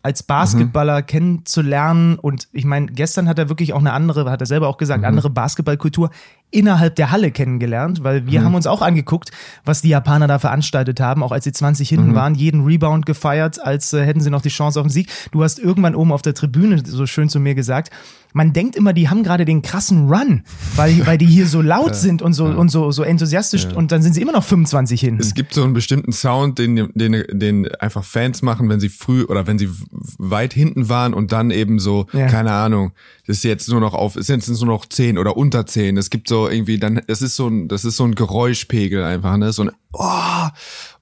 [0.03, 1.05] als Basketballer mhm.
[1.05, 2.19] kennenzulernen.
[2.19, 5.01] Und ich meine, gestern hat er wirklich auch eine andere, hat er selber auch gesagt,
[5.01, 5.07] mhm.
[5.07, 6.11] andere Basketballkultur
[6.49, 8.45] innerhalb der Halle kennengelernt, weil wir mhm.
[8.45, 9.31] haben uns auch angeguckt,
[9.65, 12.15] was die Japaner da veranstaltet haben, auch als sie 20 hinten mhm.
[12.15, 15.09] waren, jeden Rebound gefeiert, als äh, hätten sie noch die Chance auf den Sieg.
[15.31, 17.91] Du hast irgendwann oben auf der Tribüne so schön zu mir gesagt,
[18.33, 20.43] man denkt immer, die haben gerade den krassen Run,
[20.75, 22.55] weil, weil die hier so laut sind und so, ja.
[22.55, 23.75] und so, so enthusiastisch ja.
[23.75, 25.21] und dann sind sie immer noch 25 hinten.
[25.21, 29.23] Es gibt so einen bestimmten Sound, den, den, den einfach Fans machen, wenn sie früh
[29.23, 29.69] oder wenn sie
[30.17, 32.27] weit hinten waren und dann eben so, ja.
[32.27, 32.91] keine Ahnung,
[33.25, 35.97] das ist jetzt nur noch auf, es sind nur noch 10 oder unter 10.
[35.97, 39.37] Es gibt so irgendwie dann, es ist so ein, das ist so ein Geräuschpegel einfach,
[39.37, 40.47] ne, so ein, oh,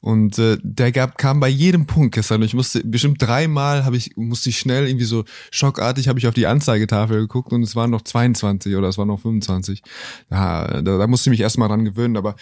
[0.05, 2.41] und äh, der gab, kam bei jedem Punkt gestern.
[2.41, 6.27] Und ich musste bestimmt dreimal habe ich musste ich schnell irgendwie so schockartig habe ich
[6.27, 9.81] auf die Anzeigetafel geguckt und es waren noch 22 oder es waren noch 25.
[10.29, 12.17] Ja, da, da musste ich mich erstmal dran gewöhnen.
[12.17, 12.35] Aber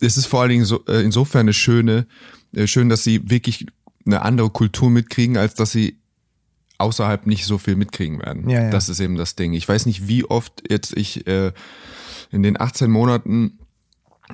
[0.00, 2.06] es ist vor allen Dingen so, äh, insofern eine schöne,
[2.54, 3.66] äh, schön, dass sie wirklich
[4.06, 5.98] eine andere Kultur mitkriegen, als dass sie
[6.78, 8.48] außerhalb nicht so viel mitkriegen werden.
[8.48, 8.70] Ja, ja.
[8.70, 9.52] Das ist eben das Ding.
[9.52, 11.52] Ich weiß nicht, wie oft jetzt ich äh,
[12.32, 13.58] in den 18 Monaten,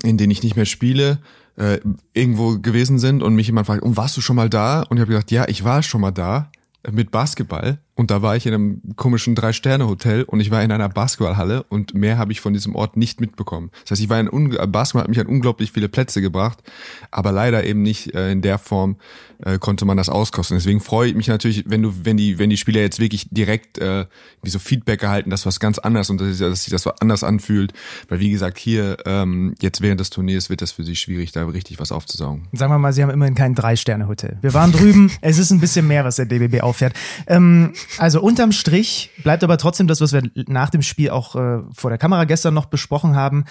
[0.02, 1.18] in denen ich nicht mehr spiele,
[1.56, 1.80] äh,
[2.14, 4.82] irgendwo gewesen sind und mich jemand fragt, und warst du schon mal da?
[4.82, 6.50] Und ich habe gesagt, ja, ich war schon mal da
[6.84, 10.70] äh, mit Basketball und da war ich in einem komischen Drei-Sterne-Hotel und ich war in
[10.70, 13.70] einer Basketballhalle und mehr habe ich von diesem Ort nicht mitbekommen.
[13.82, 16.62] Das heißt, ich war in Basketball hat mich an unglaublich viele Plätze gebracht,
[17.10, 18.98] aber leider eben nicht äh, in der Form
[19.44, 20.56] äh, konnte man das auskosten.
[20.56, 23.78] Deswegen freue ich mich natürlich, wenn du, wenn die, wenn die Spieler jetzt wirklich direkt
[23.78, 24.06] äh,
[24.42, 27.24] wie so Feedback erhalten, dass was ganz anders und dass, dass sich das so anders
[27.24, 27.72] anfühlt.
[28.08, 31.44] Weil wie gesagt, hier ähm, jetzt während des Turniers wird das für sie schwierig, da
[31.46, 32.46] richtig was aufzusaugen.
[32.52, 34.38] Sagen wir mal, sie haben immerhin kein Drei-Sterne-Hotel.
[34.40, 36.94] Wir waren drüben, es ist ein bisschen mehr, was der DBB auffährt.
[37.26, 41.62] Ähm, also unterm Strich bleibt aber trotzdem das, was wir nach dem Spiel auch äh,
[41.72, 43.44] vor der Kamera gestern noch besprochen haben.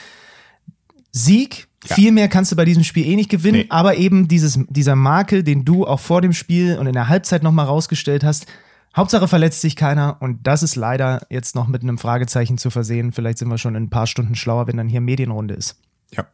[1.11, 1.95] Sieg, ja.
[1.95, 3.67] viel mehr kannst du bei diesem Spiel eh nicht gewinnen, nee.
[3.69, 7.41] aber eben dieses, dieser Makel, den du auch vor dem Spiel und in der Halbzeit
[7.41, 8.45] nochmal rausgestellt hast,
[8.95, 13.11] Hauptsache verletzt sich keiner und das ist leider jetzt noch mit einem Fragezeichen zu versehen.
[13.11, 15.77] Vielleicht sind wir schon in ein paar Stunden schlauer, wenn dann hier Medienrunde ist.
[16.11, 16.25] Ja.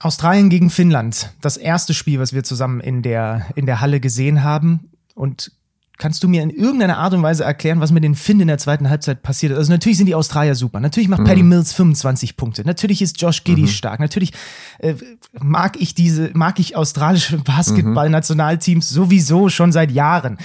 [0.00, 4.42] Australien gegen Finnland, das erste Spiel, was wir zusammen in der, in der Halle gesehen
[4.42, 4.90] haben.
[5.14, 5.52] Und
[5.96, 8.58] Kannst du mir in irgendeiner Art und Weise erklären, was mit den Finn in der
[8.58, 9.58] zweiten Halbzeit passiert ist?
[9.58, 10.80] Also natürlich sind die Australier super.
[10.80, 11.26] Natürlich macht mhm.
[11.26, 12.64] Paddy Mills 25 Punkte.
[12.64, 13.68] Natürlich ist Josh Giddy mhm.
[13.68, 14.00] stark.
[14.00, 14.32] Natürlich
[14.78, 14.94] äh,
[15.40, 20.38] mag ich diese, mag ich australische Basketball-Nationalteams sowieso schon seit Jahren.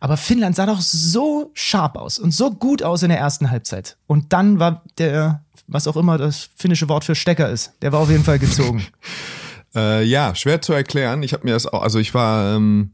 [0.00, 3.96] Aber Finnland sah doch so scharf aus und so gut aus in der ersten Halbzeit.
[4.06, 8.00] Und dann war der, was auch immer das finnische Wort für Stecker ist, der war
[8.00, 8.84] auf jeden Fall gezogen.
[9.74, 11.22] äh, ja, schwer zu erklären.
[11.22, 12.92] Ich habe mir das auch, also ich war ähm,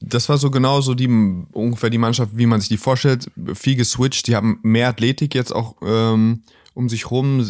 [0.00, 3.30] das war so genauso die ungefähr die Mannschaft, wie man sich die vorstellt.
[3.54, 6.42] Viel geswitcht, die haben mehr Athletik jetzt auch ähm,
[6.74, 7.42] um sich rum.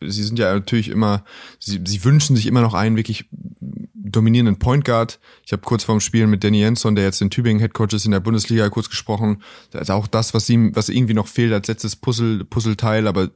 [0.00, 1.24] Sie sind ja natürlich immer,
[1.58, 3.26] sie, sie wünschen sich immer noch einen wirklich
[4.10, 5.20] dominierenden Point Guard.
[5.44, 8.12] Ich habe kurz vorm Spielen mit Danny Jensen, der jetzt in Tübingen Headcoach ist in
[8.12, 9.42] der Bundesliga, kurz gesprochen.
[9.72, 13.30] Ist auch das, was ihm, was irgendwie noch fehlt als letztes Puzzle, Puzzleteil, aber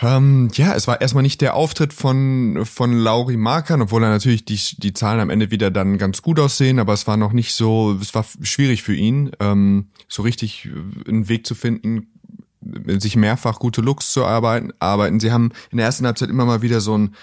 [0.00, 4.44] ähm, ja, es war erstmal nicht der Auftritt von, von Lauri Markan, obwohl er natürlich
[4.44, 7.52] die, die Zahlen am Ende wieder dann ganz gut aussehen, aber es war noch nicht
[7.52, 10.68] so, es war schwierig für ihn, ähm, so richtig
[11.08, 12.06] einen Weg zu finden,
[12.60, 14.72] sich mehrfach gute Looks zu arbeiten.
[14.78, 15.20] arbeiten.
[15.20, 17.14] Sie haben in der ersten Halbzeit immer mal wieder so ein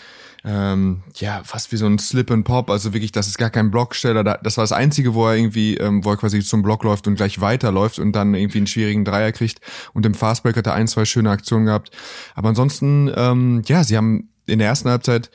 [0.47, 3.71] ähm, ja, fast wie so ein Slip and Pop, also wirklich, das ist gar kein
[3.71, 4.23] Blocksteller.
[4.23, 7.15] Das war das Einzige, wo er irgendwie, ähm, wo er quasi zum Block läuft und
[7.15, 9.59] gleich weiterläuft und dann irgendwie einen schwierigen Dreier kriegt.
[9.93, 11.89] Und im Fastbreak hat er ein, zwei schöne Aktionen gehabt.
[12.35, 15.31] Aber ansonsten, ähm, ja, sie haben in der ersten Halbzeit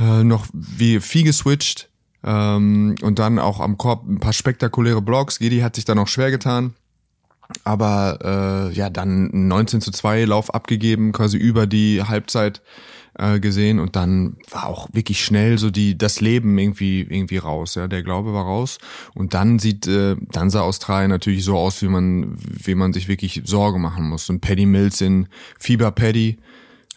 [0.00, 1.88] äh, noch wie viel geswitcht
[2.24, 5.38] ähm, und dann auch am Korb ein paar spektakuläre Blocks.
[5.38, 6.74] Gedi hat sich da noch schwer getan.
[7.62, 12.62] Aber äh, ja, dann 19 zu 2 Lauf abgegeben, quasi über die Halbzeit
[13.18, 13.78] äh, gesehen.
[13.78, 18.02] Und dann war auch wirklich schnell so die das Leben irgendwie irgendwie raus, ja, der
[18.02, 18.78] Glaube war raus.
[19.14, 23.08] Und dann sieht äh, dann sah Australien natürlich so aus, wie man wie man sich
[23.08, 24.28] wirklich Sorge machen muss.
[24.30, 26.38] Und Paddy Mills in Fieber Paddy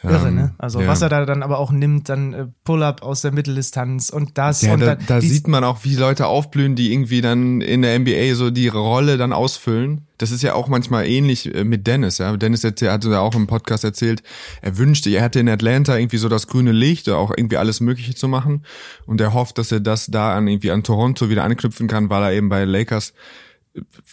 [0.04, 0.42] Irre, ne?
[0.42, 0.88] Ähm, also ja.
[0.88, 4.62] was er da dann aber auch nimmt, dann äh, Pull-up aus der Mitteldistanz und das.
[4.62, 7.98] Ja, und da, da sieht man auch, wie Leute aufblühen, die irgendwie dann in der
[7.98, 10.02] NBA so die Rolle dann ausfüllen.
[10.20, 12.36] Das ist ja auch manchmal ähnlich äh, mit Dennis, ja.
[12.38, 14.24] Dennis hatte ja auch im Podcast erzählt,
[14.62, 18.16] er wünschte, er hätte in Atlanta irgendwie so das grüne Licht, auch irgendwie alles Mögliche
[18.16, 18.64] zu machen.
[19.06, 22.24] Und er hofft, dass er das da an irgendwie an Toronto wieder anknüpfen kann, weil
[22.24, 23.14] er eben bei Lakers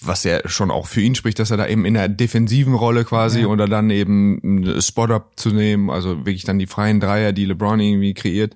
[0.00, 3.04] was ja schon auch für ihn spricht, dass er da eben in der defensiven Rolle
[3.04, 3.46] quasi ja.
[3.46, 8.14] oder dann eben Spot-up zu nehmen, also wirklich dann die freien Dreier, die LeBron irgendwie
[8.14, 8.54] kreiert.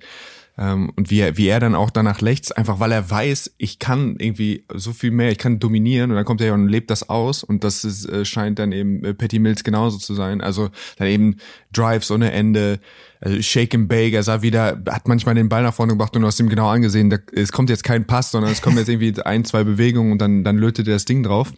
[0.59, 3.79] Ähm, und wie er, wie er dann auch danach rechts, einfach weil er weiß, ich
[3.79, 6.91] kann irgendwie so viel mehr, ich kann dominieren und dann kommt er ja und lebt
[6.91, 10.41] das aus und das ist, äh, scheint dann eben äh, Patty Mills genauso zu sein.
[10.41, 11.37] Also dann eben
[11.71, 12.81] Drives ohne Ende,
[13.21, 16.23] also Shake and Bake, er sah wieder, hat manchmal den Ball nach vorne gebracht und
[16.23, 18.89] du hast ihm genau angesehen, da, es kommt jetzt kein Pass, sondern es kommen jetzt
[18.89, 21.53] irgendwie ein, zwei Bewegungen und dann, dann lötet er das Ding drauf.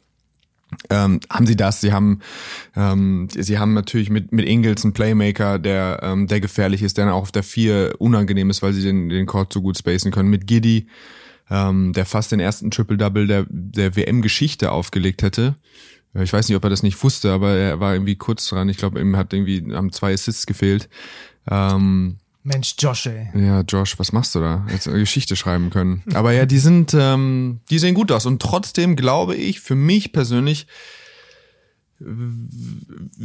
[0.90, 1.82] Ähm, haben sie das?
[1.82, 2.20] Sie haben,
[2.76, 7.14] ähm, sie haben natürlich mit mit Ingles einen Playmaker, der ähm, der gefährlich ist, der
[7.14, 10.30] auch auf der vier unangenehm ist, weil sie den den Court so gut spacen können.
[10.30, 10.88] Mit Giddy,
[11.50, 15.56] ähm, der fast den ersten Triple Double der der WM-Geschichte aufgelegt hätte.
[16.14, 18.68] Ich weiß nicht, ob er das nicht wusste, aber er war irgendwie kurz dran.
[18.68, 20.90] Ich glaube, ihm hat irgendwie haben zwei Assists gefehlt.
[21.50, 23.30] Ähm, Mensch, Josh, ey.
[23.36, 24.66] Ja, Josh, was machst du da?
[24.72, 26.04] Jetzt Geschichte schreiben können.
[26.14, 28.26] Aber ja, die sind, ähm, die sehen gut aus.
[28.26, 30.68] Und trotzdem glaube ich, für mich persönlich,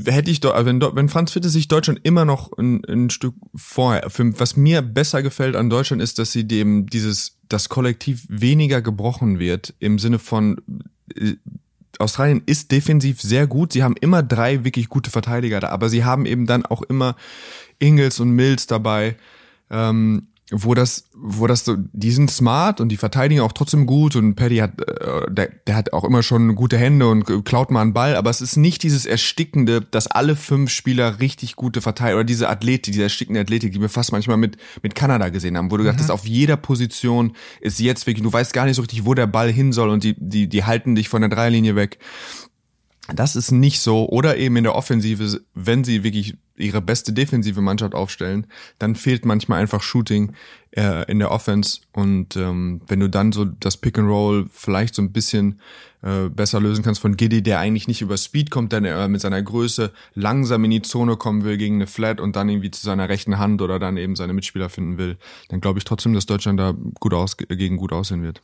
[0.04, 4.10] hätte ich doch, wenn, wenn Franz Fitte sich Deutschland immer noch ein, ein Stück vorher,
[4.10, 8.82] für, was mir besser gefällt an Deutschland ist, dass sie dem dieses, das Kollektiv weniger
[8.82, 10.60] gebrochen wird, im Sinne von,
[11.14, 11.36] äh,
[11.98, 13.72] Australien ist defensiv sehr gut.
[13.72, 17.16] Sie haben immer drei wirklich gute Verteidiger da, aber sie haben eben dann auch immer
[17.78, 19.16] Ingles und Mills dabei.
[19.70, 24.14] Ähm, wo das, wo das so, die sind smart und die verteidigen auch trotzdem gut
[24.14, 27.82] und Paddy hat, äh, der, der hat auch immer schon gute Hände und klaut mal
[27.82, 32.18] einen Ball, aber es ist nicht dieses Erstickende, dass alle fünf Spieler richtig gute Verteidiger
[32.18, 35.72] oder diese Athletik, diese erstickende Athletik, die wir fast manchmal mit, mit Kanada gesehen haben,
[35.72, 35.88] wo du mhm.
[35.88, 39.26] dachtest, auf jeder Position ist jetzt wirklich, du weißt gar nicht so richtig, wo der
[39.26, 41.98] Ball hin soll und die, die, die halten dich von der Dreilinie weg.
[43.14, 44.08] Das ist nicht so.
[44.08, 48.46] Oder eben in der Offensive, wenn sie wirklich ihre beste defensive Mannschaft aufstellen,
[48.78, 50.32] dann fehlt manchmal einfach Shooting
[50.72, 51.80] äh, in der Offense.
[51.92, 55.60] Und ähm, wenn du dann so das Pick and Roll vielleicht so ein bisschen
[56.02, 59.20] äh, besser lösen kannst von Giddy, der eigentlich nicht über Speed kommt, denn er mit
[59.20, 62.82] seiner Größe langsam in die Zone kommen will gegen eine Flat und dann irgendwie zu
[62.82, 65.16] seiner rechten Hand oder dann eben seine Mitspieler finden will,
[65.48, 68.40] dann glaube ich trotzdem, dass Deutschland da gut aus, gegen gut aussehen wird.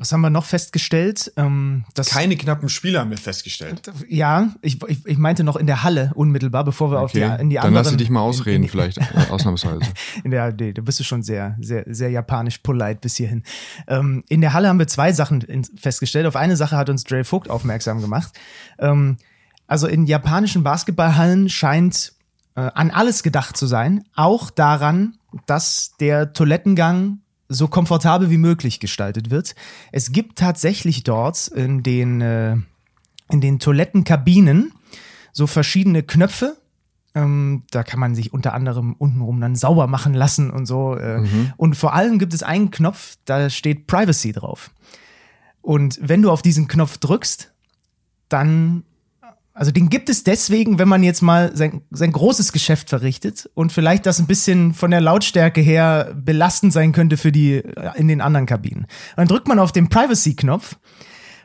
[0.00, 1.30] Was haben wir noch festgestellt?
[1.36, 3.82] Ähm, Keine knappen Spiele haben wir festgestellt.
[4.08, 7.04] Ja, ich, ich, ich meinte noch in der Halle unmittelbar, bevor wir okay.
[7.04, 7.84] auf die, in die Dann anderen.
[7.84, 9.80] Dann lass dich mal ausreden, in, in, vielleicht, äh, ausnahmsweise.
[10.24, 13.42] In der, nee, da bist du schon sehr, sehr, sehr japanisch polite bis hierhin.
[13.88, 15.44] Ähm, in der Halle haben wir zwei Sachen
[15.76, 16.24] festgestellt.
[16.24, 18.32] Auf eine Sache hat uns Dre Vogt aufmerksam gemacht.
[18.78, 19.18] Ähm,
[19.66, 22.14] also in japanischen Basketballhallen scheint
[22.54, 27.18] äh, an alles gedacht zu sein, auch daran, dass der Toilettengang
[27.50, 29.54] so komfortabel wie möglich gestaltet wird.
[29.90, 32.56] Es gibt tatsächlich dort in den, äh,
[33.28, 34.72] in den Toilettenkabinen
[35.32, 36.56] so verschiedene Knöpfe.
[37.12, 40.96] Ähm, da kann man sich unter anderem untenrum dann sauber machen lassen und so.
[40.96, 41.52] Äh, mhm.
[41.56, 44.70] Und vor allem gibt es einen Knopf, da steht Privacy drauf.
[45.60, 47.52] Und wenn du auf diesen Knopf drückst,
[48.28, 48.84] dann
[49.60, 53.72] also den gibt es deswegen, wenn man jetzt mal sein, sein großes Geschäft verrichtet und
[53.72, 58.08] vielleicht das ein bisschen von der Lautstärke her belastend sein könnte für die äh, in
[58.08, 58.86] den anderen Kabinen.
[59.16, 60.76] Dann drückt man auf den Privacy-Knopf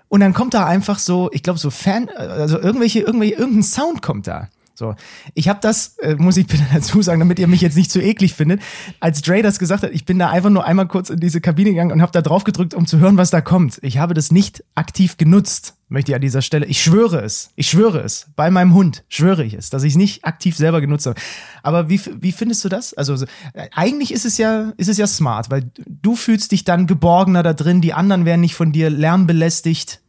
[0.08, 4.02] und dann kommt da einfach so, ich glaube so Fan, also irgendwelche, irgendwelche, irgendein Sound
[4.02, 4.48] kommt da.
[4.78, 4.94] So,
[5.34, 8.02] ich habe das, äh, muss ich bitte dazu sagen, damit ihr mich jetzt nicht zu
[8.02, 8.62] eklig findet,
[9.00, 11.70] als Dre das gesagt hat, ich bin da einfach nur einmal kurz in diese Kabine
[11.70, 13.80] gegangen und habe da drauf gedrückt, um zu hören, was da kommt.
[13.82, 16.66] Ich habe das nicht aktiv genutzt, möchte ich an dieser Stelle.
[16.66, 19.98] Ich schwöre es, ich schwöre es, bei meinem Hund schwöre ich es, dass ich es
[19.98, 21.20] nicht aktiv selber genutzt habe.
[21.64, 22.94] Aber wie, wie findest du das?
[22.94, 26.86] Also äh, eigentlich ist es ja, ist es ja smart, weil du fühlst dich dann
[26.86, 30.02] geborgener da drin, die anderen werden nicht von dir lärmbelästigt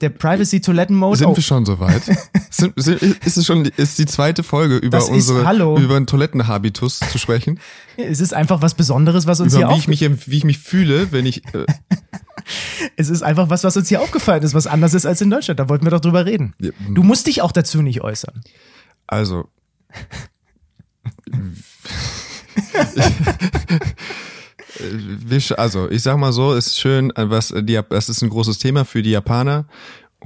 [0.00, 1.18] der Privacy-Toiletten-Mode.
[1.18, 1.36] Sind oh.
[1.36, 2.02] wir schon soweit?
[2.50, 6.06] sind, sind, ist es schon ist die zweite Folge über das unsere ist, über einen
[6.06, 7.60] Toilettenhabitus zu sprechen?
[7.96, 10.58] es ist einfach was Besonderes, was uns über hier wie ich mich wie ich mich
[10.58, 11.66] fühle, wenn ich äh
[12.96, 15.58] Es ist einfach was, was uns hier aufgefallen ist, was anders ist als in Deutschland.
[15.58, 16.54] Da wollten wir doch drüber reden.
[16.90, 18.40] Du musst dich auch dazu nicht äußern.
[19.08, 19.48] Also
[25.56, 29.02] also ich sag mal so, ist schön, was die, das ist ein großes Thema für
[29.02, 29.66] die Japaner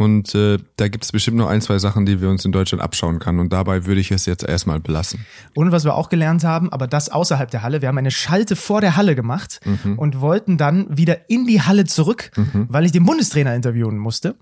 [0.00, 2.82] und äh, da gibt es bestimmt noch ein, zwei Sachen, die wir uns in Deutschland
[2.82, 3.38] abschauen können.
[3.38, 5.26] Und dabei würde ich es jetzt erstmal belassen.
[5.54, 8.56] Und was wir auch gelernt haben, aber das außerhalb der Halle, wir haben eine Schalte
[8.56, 9.98] vor der Halle gemacht mhm.
[9.98, 12.66] und wollten dann wieder in die Halle zurück, mhm.
[12.70, 14.36] weil ich den Bundestrainer interviewen musste.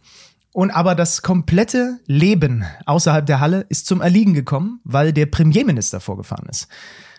[0.52, 5.98] Und aber das komplette Leben außerhalb der Halle ist zum Erliegen gekommen, weil der Premierminister
[5.98, 6.68] vorgefahren ist.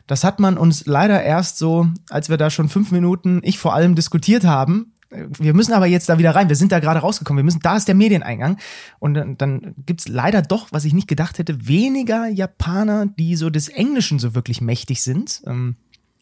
[0.09, 3.75] Das hat man uns leider erst so, als wir da schon fünf Minuten, ich vor
[3.75, 6.49] allem diskutiert haben, wir müssen aber jetzt da wieder rein.
[6.49, 7.37] Wir sind da gerade rausgekommen.
[7.39, 8.57] Wir müssen, da ist der Medieneingang.
[8.97, 13.51] Und dann, dann gibt's leider doch, was ich nicht gedacht hätte, weniger Japaner, die so
[13.51, 15.43] des Englischen so wirklich mächtig sind.
[15.45, 15.75] Ähm,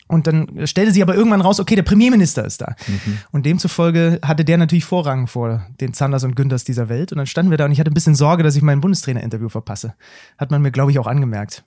[0.08, 2.76] und dann stellte sie aber irgendwann raus, okay, der Premierminister ist da.
[2.88, 3.20] Mhm.
[3.32, 7.14] Und demzufolge hatte der natürlich Vorrang vor den Zanders und Günthers dieser Welt.
[7.14, 9.48] Und dann standen wir da und ich hatte ein bisschen Sorge, dass ich mein Bundestrainer-Interview
[9.48, 9.96] verpasse.
[10.38, 11.64] Hat man mir, glaube ich, auch angemerkt.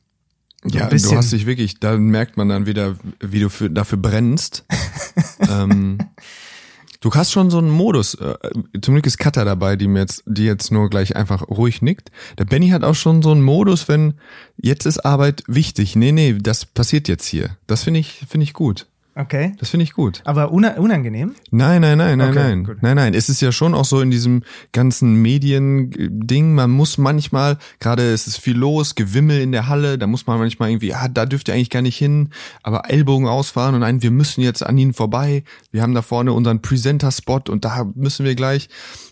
[0.67, 4.67] Ja, du hast dich wirklich, da merkt man dann wieder, wie du für, dafür brennst.
[5.49, 5.99] ähm,
[7.01, 8.35] du hast schon so einen Modus, äh,
[8.83, 12.11] zum Glück ist Katha dabei, die mir jetzt, die jetzt nur gleich einfach ruhig nickt.
[12.39, 14.15] Der Benny hat auch schon so einen Modus, wenn
[14.59, 15.97] jetzt ist Arbeit wichtig.
[15.97, 17.57] Nee, nee, das passiert jetzt hier.
[17.67, 18.87] Das finde ich, finde ich gut.
[19.21, 19.53] Okay.
[19.59, 20.23] Das finde ich gut.
[20.25, 21.35] Aber unangenehm?
[21.51, 22.65] Nein, nein, nein, nein, okay, nein.
[22.65, 22.83] Gut.
[22.83, 23.15] Nein, nein.
[23.15, 28.27] Es ist ja schon auch so in diesem ganzen Medien-Ding, man muss manchmal, gerade es
[28.27, 31.49] ist viel los, Gewimmel in der Halle, da muss man manchmal irgendwie, ja, da dürft
[31.49, 32.31] ihr eigentlich gar nicht hin,
[32.63, 35.45] aber Ellbogen ausfahren und nein, wir müssen jetzt an ihnen vorbei.
[35.71, 38.69] Wir haben da vorne unseren Presenter-Spot und da müssen wir gleich.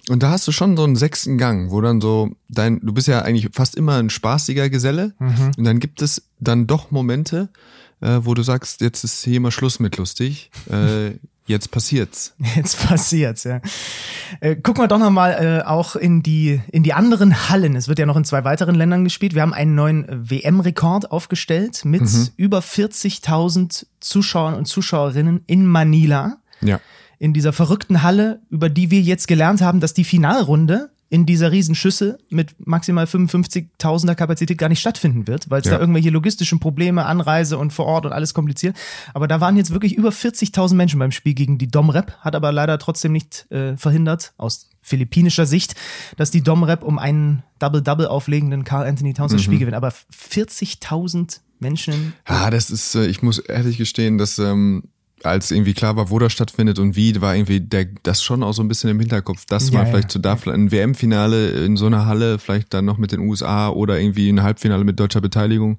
[0.08, 3.08] Und da hast du schon so einen sechsten Gang, wo dann so dein, du bist
[3.08, 5.50] ja eigentlich fast immer ein spaßiger Geselle mhm.
[5.58, 7.50] und dann gibt es dann doch Momente,
[8.00, 10.50] äh, wo du sagst, jetzt ist hier mal Schluss mit lustig.
[10.70, 12.34] Äh, jetzt passiert's.
[12.56, 13.60] Jetzt passiert's, ja.
[14.40, 15.30] Äh, gucken wir doch noch mal
[15.62, 17.74] äh, auch in die in die anderen Hallen.
[17.74, 19.34] Es wird ja noch in zwei weiteren Ländern gespielt.
[19.34, 22.28] Wir haben einen neuen WM-Rekord aufgestellt mit mhm.
[22.36, 26.36] über 40.000 Zuschauern und Zuschauerinnen in Manila.
[26.60, 26.80] Ja.
[27.18, 31.50] In dieser verrückten Halle, über die wir jetzt gelernt haben, dass die Finalrunde in dieser
[31.52, 35.74] Riesenschüssel mit maximal 55.000er Kapazität gar nicht stattfinden wird, weil es Ja.
[35.74, 38.76] da irgendwelche logistischen Probleme, Anreise und vor Ort und alles kompliziert.
[39.14, 42.52] Aber da waren jetzt wirklich über 40.000 Menschen beim Spiel gegen die Domrep, hat aber
[42.52, 45.74] leider trotzdem nicht äh, verhindert, aus philippinischer Sicht,
[46.16, 49.76] dass die Domrep um einen Double-Double auflegenden Carl Anthony Towns das Spiel gewinnt.
[49.76, 49.92] Aber
[50.52, 54.84] 40.000 Menschen Ah, das ist, äh, ich muss ehrlich gestehen, dass ähm,
[55.24, 58.52] als irgendwie klar war, wo das stattfindet und wie, war irgendwie der, das schon auch
[58.52, 59.92] so ein bisschen im Hinterkopf, dass Ja, man ja.
[59.92, 63.68] vielleicht so da ein WM-Finale in so einer Halle, vielleicht dann noch mit den USA
[63.68, 65.78] oder irgendwie ein Halbfinale mit deutscher Beteiligung.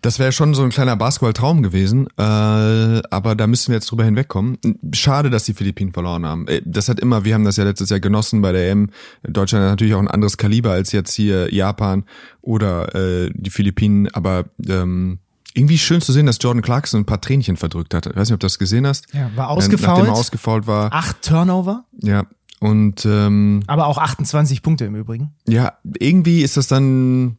[0.00, 4.04] Das wäre schon so ein kleiner Basketball-Traum gewesen, äh, aber da müssen wir jetzt drüber
[4.04, 4.58] hinwegkommen.
[4.92, 6.48] Schade, dass die Philippinen verloren haben.
[6.48, 8.90] Äh, Das hat immer, wir haben das ja letztes Jahr genossen bei der EM.
[9.22, 12.02] Deutschland hat natürlich auch ein anderes Kaliber als jetzt hier Japan
[12.40, 15.18] oder äh, die Philippinen, aber ähm,
[15.54, 18.06] irgendwie schön zu sehen, dass Jordan Clarkson ein paar Tränchen verdrückt hat.
[18.06, 19.12] Ich weiß nicht, ob du das gesehen hast.
[19.12, 19.98] Ja, war ausgefault.
[19.98, 20.92] Nachdem er ausgefault war.
[20.92, 22.24] acht Turnover, Ja.
[22.60, 25.32] Und ähm, aber auch 28 Punkte im Übrigen.
[25.48, 27.38] ja, irgendwie ist das dann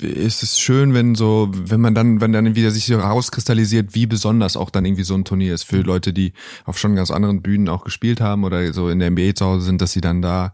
[0.00, 4.06] ist es schön, wenn so, wenn man dann, wenn dann wieder sich so rauskristallisiert, wie
[4.06, 6.32] besonders auch dann irgendwie so ein Turnier ist für Leute, die
[6.64, 9.66] auf schon ganz anderen Bühnen auch gespielt haben oder so in der NBA zu Hause
[9.66, 10.52] sind, dass sie dann da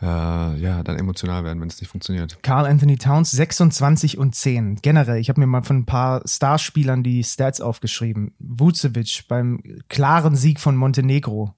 [0.00, 2.38] äh, ja dann emotional werden, wenn es nicht funktioniert.
[2.42, 4.76] Carl Anthony Towns 26 und 10.
[4.82, 8.32] Generell, ich habe mir mal von ein paar Starspielern die Stats aufgeschrieben.
[8.38, 11.54] Vucevic beim klaren Sieg von Montenegro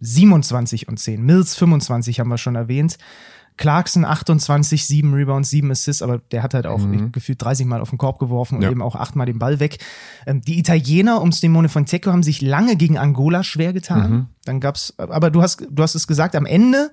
[0.00, 1.22] 27 und 10.
[1.22, 2.98] Mills 25 haben wir schon erwähnt.
[3.58, 6.80] Clarkson 28, 7 Rebounds, 7 Assists, aber der hat halt auch
[7.12, 8.70] gefühlt 30 Mal auf den Korb geworfen und Ja.
[8.70, 9.78] eben auch 8 Mal den Ball weg.
[10.26, 14.28] Ähm, die Italiener um Simone Fonteco haben sich lange gegen Angola schwer getan.
[14.46, 16.90] Dann gab's, aber du hast, du hast es gesagt, am Ende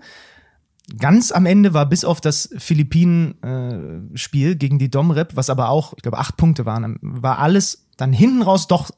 [0.98, 6.02] Ganz am Ende war bis auf das Philippinen-Spiel gegen die Domrep, was aber auch, ich
[6.02, 8.90] glaube, acht Punkte waren, war alles dann hinten raus doch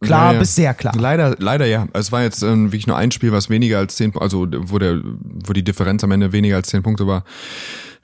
[0.00, 0.38] klar Ja, ja.
[0.38, 0.94] bis sehr klar.
[0.96, 1.86] Leider, leider ja.
[1.92, 5.00] Es war jetzt ähm, wirklich nur ein Spiel, was weniger als zehn, also wo der,
[5.02, 7.24] wo die Differenz am Ende weniger als zehn Punkte war.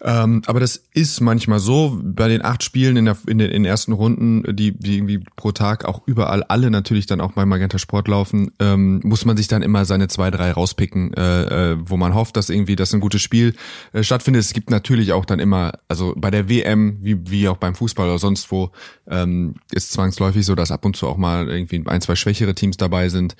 [0.04, 3.64] Ähm, aber das ist manchmal so bei den acht Spielen in, der, in den in
[3.64, 7.78] ersten Runden, die, die irgendwie pro Tag auch überall alle natürlich dann auch bei Magenta
[7.78, 11.96] Sport laufen, ähm, muss man sich dann immer seine zwei, drei rauspicken, äh, äh, wo
[11.96, 13.54] man hofft, dass irgendwie das ein gutes Spiel
[13.92, 14.42] äh, stattfindet.
[14.42, 18.08] Es gibt natürlich auch dann immer, also bei der WM, wie, wie auch beim Fußball
[18.08, 18.72] oder sonst wo,
[19.06, 22.76] ähm, ist zwangsläufig so, dass ab und zu auch mal irgendwie ein, zwei schwächere Teams
[22.76, 23.36] dabei sind.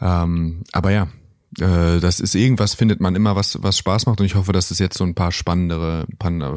[0.00, 1.06] Ähm, aber ja,
[1.58, 4.78] das ist irgendwas, findet man immer, was, was Spaß macht und ich hoffe, dass es
[4.78, 6.06] jetzt so ein paar spannendere,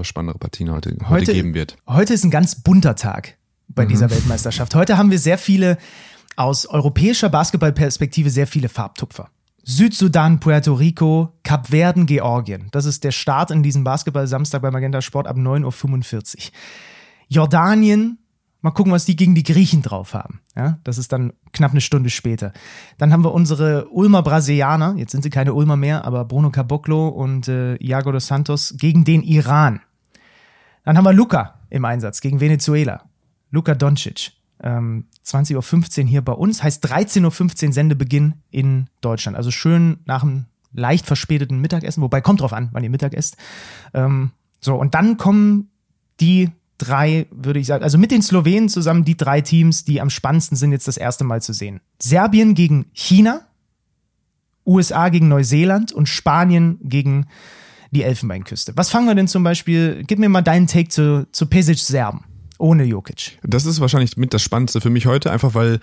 [0.03, 1.77] spannendere Partien heute, heute, Heute, geben wird.
[1.87, 3.37] heute ist ein ganz bunter Tag
[3.69, 3.89] bei Mhm.
[3.89, 4.73] dieser Weltmeisterschaft.
[4.75, 5.77] Heute haben wir sehr viele,
[6.35, 9.29] aus europäischer Basketballperspektive, sehr viele Farbtupfer.
[9.63, 12.67] Südsudan, Puerto Rico, Kap Verden, Georgien.
[12.71, 16.41] Das ist der Start in diesem Basketball-Samstag bei Magenta Sport ab 9.45 Uhr.
[17.27, 18.17] Jordanien,
[18.61, 20.41] mal gucken, was die gegen die Griechen drauf haben.
[20.55, 22.53] Ja, das ist dann knapp eine Stunde später.
[22.97, 27.07] Dann haben wir unsere Ulmer Brasilianer, jetzt sind sie keine Ulmer mehr, aber Bruno Caboclo
[27.09, 29.81] und äh, Iago dos Santos gegen den Iran.
[30.83, 33.03] Dann haben wir Luca im Einsatz gegen Venezuela.
[33.51, 34.31] Luka Doncic.
[34.61, 39.37] Ähm, 20.15 Uhr hier bei uns, heißt 13.15 Uhr Sendebeginn in Deutschland.
[39.37, 43.37] Also schön nach einem leicht verspäteten Mittagessen, wobei kommt drauf an, wann ihr Mittag esst.
[43.93, 45.69] Ähm, so, und dann kommen
[46.19, 50.09] die drei, würde ich sagen, also mit den Slowenen zusammen die drei Teams, die am
[50.09, 51.81] spannendsten sind, jetzt das erste Mal zu sehen.
[52.01, 53.41] Serbien gegen China,
[54.65, 57.27] USA gegen Neuseeland und Spanien gegen
[57.91, 58.73] die Elfenbeinküste.
[58.75, 62.25] Was fangen wir denn zum Beispiel, gib mir mal deinen Take zu, zu Pesic Serben,
[62.57, 63.37] ohne Jokic.
[63.43, 65.79] Das ist wahrscheinlich mit das Spannendste für mich heute, einfach weil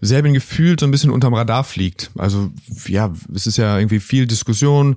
[0.00, 2.10] Serbien gefühlt so ein bisschen unterm Radar fliegt.
[2.18, 2.50] Also
[2.86, 4.96] ja, es ist ja irgendwie viel Diskussion.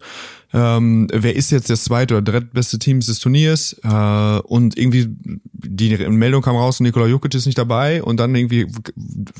[0.51, 3.75] Ähm, wer ist jetzt das zweite oder drittbeste Team des Turniers?
[3.83, 5.07] Äh, und irgendwie
[5.53, 8.67] die Meldung kam raus, Nikola Jokic ist nicht dabei und dann irgendwie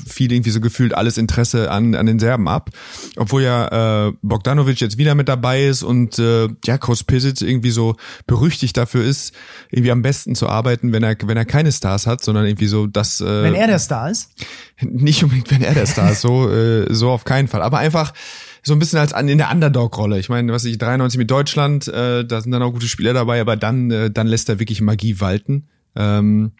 [0.06, 2.70] fiel irgendwie so gefühlt alles Interesse an, an den Serben ab.
[3.16, 7.70] Obwohl ja äh, Bogdanovic jetzt wieder mit dabei ist und äh, ja, Coach Pisic irgendwie
[7.70, 7.96] so
[8.26, 9.34] berüchtigt dafür ist,
[9.70, 12.86] irgendwie am besten zu arbeiten, wenn er, wenn er keine Stars hat, sondern irgendwie so
[12.86, 14.30] das äh, Wenn er der Star ist.
[14.80, 17.62] nicht unbedingt, wenn er der Star ist, so, äh, so auf keinen Fall.
[17.62, 18.12] Aber einfach
[18.62, 20.18] so ein bisschen als an, in der Underdog-Rolle.
[20.18, 23.40] Ich meine, was ich 93 mit Deutschland, äh, da sind dann auch gute Spieler dabei,
[23.40, 25.68] aber dann, äh, dann lässt er wirklich Magie walten.
[25.96, 26.52] Ähm,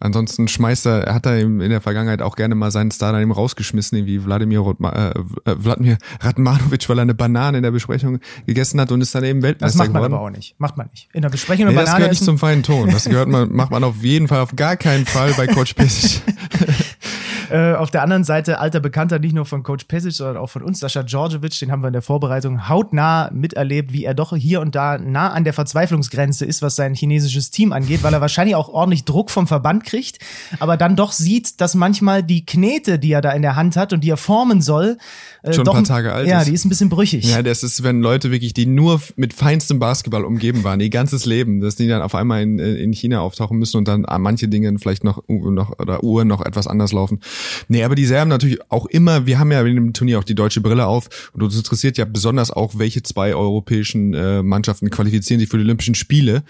[0.00, 3.20] ansonsten schmeißt er, er hat er in der Vergangenheit auch gerne mal seinen Star dann
[3.22, 8.20] eben rausgeschmissen, wie Wladimir, Rotma, äh, Wladimir Radmanovic, weil er eine Banane in der Besprechung
[8.46, 10.14] gegessen hat und ist dann eben Weltmeister Das macht man geworden.
[10.14, 10.54] aber auch nicht.
[10.58, 11.08] Macht man nicht.
[11.12, 12.90] In der Besprechung eine Nee, das Banane gehört nicht zum feinen Ton.
[12.90, 16.22] Das gehört man, macht man auf jeden Fall, auf gar keinen Fall bei Coach Pesic.
[17.50, 20.62] äh, auf der anderen Seite alter Bekannter, nicht nur von Coach Pesic, sondern auch von
[20.62, 24.60] uns, Sascha Djordjevic, den haben wir in der Vorbereitung hautnah miterlebt, wie er doch hier
[24.60, 28.56] und da nah an der Verzweiflungsgrenze ist, was sein chinesisches Team angeht, weil er wahrscheinlich
[28.56, 30.18] auch ordentlich Druck vom Verband kriegt,
[30.60, 33.92] aber dann doch sieht, dass manchmal die Knete, die er da in der Hand hat
[33.92, 34.98] und die er formen soll,
[35.42, 36.48] äh, schon doch, ein paar Tage alt ja, ist.
[36.48, 37.24] die ist ein bisschen brüchig.
[37.24, 41.26] Ja, das ist, wenn Leute wirklich, die nur mit feinstem Basketball umgeben waren, ihr ganzes
[41.26, 44.76] Leben, dass die dann auf einmal in, in China auftauchen müssen und dann manche Dinge
[44.78, 47.20] vielleicht noch, noch oder Uhren noch etwas anders laufen.
[47.68, 50.34] Nee, aber die Serben natürlich auch immer, wir haben ja in dem Turnier auch die
[50.34, 55.40] deutsche Brille auf und uns interessiert ja besonders auch, welche zwei europäischen äh, Mannschaften qualifizieren
[55.40, 56.42] sich für die Olympischen Spiele.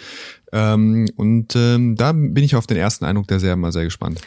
[0.53, 4.21] Ähm, und ähm, da bin ich auf den ersten Eindruck der Serben mal sehr gespannt.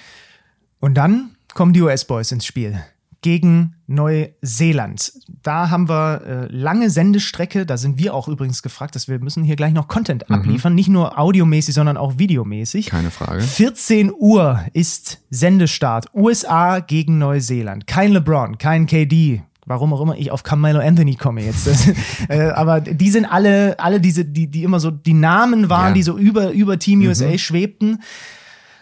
[0.80, 2.82] Und dann kommen die US-Boys ins Spiel
[3.22, 5.14] gegen Neuseeland.
[5.44, 7.66] Da haben wir äh, lange Sendestrecke.
[7.66, 10.36] Da sind wir auch übrigens gefragt, dass wir müssen hier gleich noch Content mhm.
[10.36, 10.74] abliefern.
[10.74, 12.88] Nicht nur audiomäßig, sondern auch videomäßig.
[12.88, 13.42] Keine Frage.
[13.42, 16.08] 14 Uhr ist Sendestart.
[16.14, 17.86] USA gegen Neuseeland.
[17.86, 21.68] Kein LeBron, kein KD, warum auch immer ich auf Carmelo Anthony komme jetzt.
[22.30, 25.94] äh, aber die sind alle, alle diese, die, die immer so die Namen waren, ja.
[25.94, 27.38] die so über, über Team USA mhm.
[27.38, 28.00] schwebten.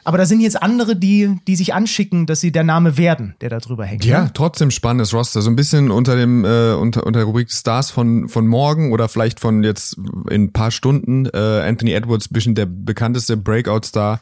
[0.09, 3.49] Aber da sind jetzt andere, die, die sich anschicken, dass sie der Name werden, der
[3.49, 4.03] da drüber hängt.
[4.05, 4.31] Ja, ne?
[4.33, 5.43] trotzdem spannendes Roster.
[5.43, 9.07] So ein bisschen unter dem, äh, unter, unter der Rubrik Stars von, von morgen oder
[9.07, 9.99] vielleicht von jetzt
[10.31, 11.27] in ein paar Stunden.
[11.27, 14.19] Äh, Anthony Edwards, bisschen der bekannteste Breakout-Star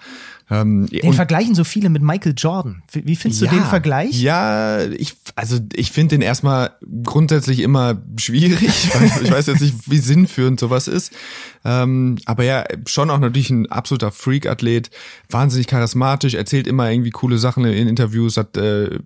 [0.49, 2.81] ähm, den vergleichen so viele mit Michael Jordan.
[2.93, 4.21] Wie findest ja, du den Vergleich?
[4.21, 6.71] Ja, ich, also ich finde den erstmal
[7.03, 8.61] grundsätzlich immer schwierig.
[9.23, 11.11] ich weiß jetzt nicht, wie sinnführend sowas ist.
[11.65, 14.89] Ähm, aber ja, schon auch natürlich ein absoluter Freak-Athlet,
[15.29, 18.99] wahnsinnig charismatisch, erzählt immer irgendwie coole Sachen in Interviews, hat äh,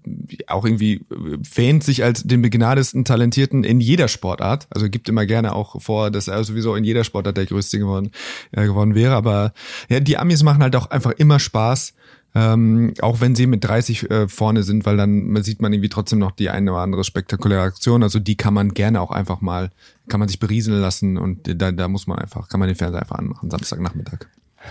[0.45, 4.67] auch irgendwie wähnt sich als den begnadesten Talentierten in jeder Sportart.
[4.69, 8.11] Also gibt immer gerne auch vor, dass er sowieso in jeder Sportart der Größte geworden,
[8.51, 9.15] äh, geworden wäre.
[9.15, 9.53] Aber
[9.89, 11.93] ja, die Amis machen halt auch einfach immer immer Spaß.
[12.33, 16.19] Ähm, auch wenn sie mit 30 äh, vorne sind, weil dann sieht man irgendwie trotzdem
[16.19, 18.03] noch die eine oder andere spektakuläre Aktion.
[18.03, 19.69] Also die kann man gerne auch einfach mal,
[20.07, 23.01] kann man sich berieseln lassen und da, da muss man einfach, kann man den Fernseher
[23.01, 24.27] einfach anmachen, Samstagnachmittag.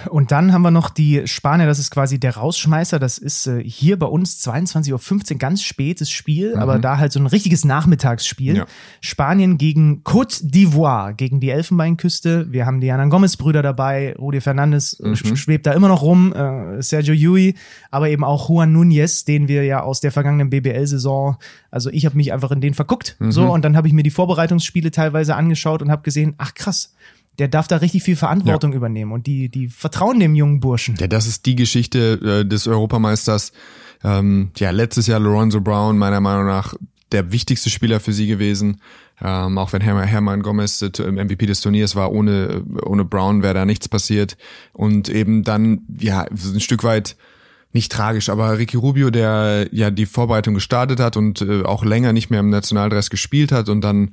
[0.09, 2.99] Und dann haben wir noch die Spanier, das ist quasi der Rausschmeißer.
[2.99, 6.61] Das ist äh, hier bei uns 22.15 Uhr, ganz spätes Spiel, mhm.
[6.61, 8.59] aber da halt so ein richtiges Nachmittagsspiel.
[8.59, 8.66] Ja.
[9.01, 12.53] Spanien gegen Côte d'Ivoire, gegen die Elfenbeinküste.
[12.53, 15.36] Wir haben die Anan Gomez-Brüder dabei, Rudi Fernandes äh, mhm.
[15.36, 17.55] schwebt da immer noch rum, äh, Sergio Yui,
[17.91, 21.36] aber eben auch Juan Núñez, den wir ja aus der vergangenen BBL-Saison,
[21.70, 23.16] also ich habe mich einfach in den verguckt.
[23.18, 23.32] Mhm.
[23.32, 26.95] So, und dann habe ich mir die Vorbereitungsspiele teilweise angeschaut und habe gesehen, ach krass,
[27.39, 28.76] der darf da richtig viel Verantwortung ja.
[28.76, 30.97] übernehmen und die, die vertrauen dem jungen Burschen.
[30.99, 33.53] Ja, das ist die Geschichte äh, des Europameisters.
[34.03, 36.74] Ähm, ja, letztes Jahr Lorenzo Brown, meiner Meinung nach
[37.12, 38.81] der wichtigste Spieler für sie gewesen.
[39.22, 43.55] Ähm, auch wenn Hermann, Hermann Gomez äh, MVP des Turniers war, ohne, ohne Brown wäre
[43.55, 44.37] da nichts passiert.
[44.72, 47.16] Und eben dann, ja, ein Stück weit
[47.73, 52.12] nicht tragisch, aber Ricky Rubio, der ja die Vorbereitung gestartet hat und äh, auch länger
[52.12, 54.11] nicht mehr im Nationaldress gespielt hat und dann,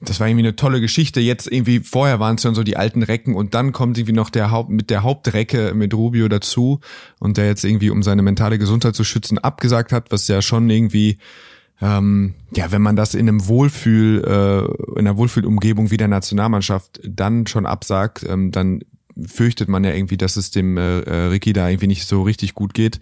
[0.00, 1.20] das war irgendwie eine tolle Geschichte.
[1.20, 4.30] Jetzt irgendwie, vorher waren es schon so die alten Recken und dann kommt irgendwie noch
[4.30, 6.80] der Haupt, mit der Hauptrecke mit Rubio dazu
[7.20, 10.68] und der jetzt irgendwie, um seine mentale Gesundheit zu schützen, abgesagt hat, was ja schon
[10.68, 11.18] irgendwie
[11.80, 17.00] ähm, ja, wenn man das in einem Wohlfühl, äh, in einer Wohlfühlumgebung wie der Nationalmannschaft
[17.04, 18.80] dann schon absagt, ähm, dann
[19.24, 22.54] fürchtet man ja irgendwie, dass es dem äh, äh, Ricky da irgendwie nicht so richtig
[22.54, 23.00] gut geht.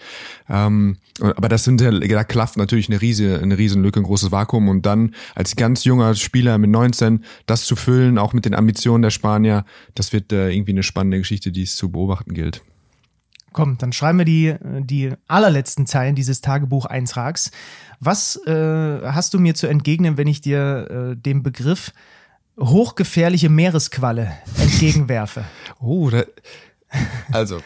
[0.49, 4.31] Ähm, aber das sind ja, da klafft natürlich eine riese, eine riesen Lücke, ein großes
[4.31, 8.55] Vakuum und dann als ganz junger Spieler mit 19 das zu füllen, auch mit den
[8.55, 12.63] Ambitionen der Spanier, das wird äh, irgendwie eine spannende Geschichte, die es zu beobachten gilt.
[13.53, 17.53] Komm, dann schreiben wir die, die allerletzten Zeilen dieses Tagebucheintrags.
[18.01, 21.93] Was äh, hast du mir zu entgegnen, wenn ich dir äh, den Begriff
[22.59, 25.45] hochgefährliche Meeresqualle entgegenwerfe.
[25.87, 26.25] Oh, da,
[27.33, 27.61] also,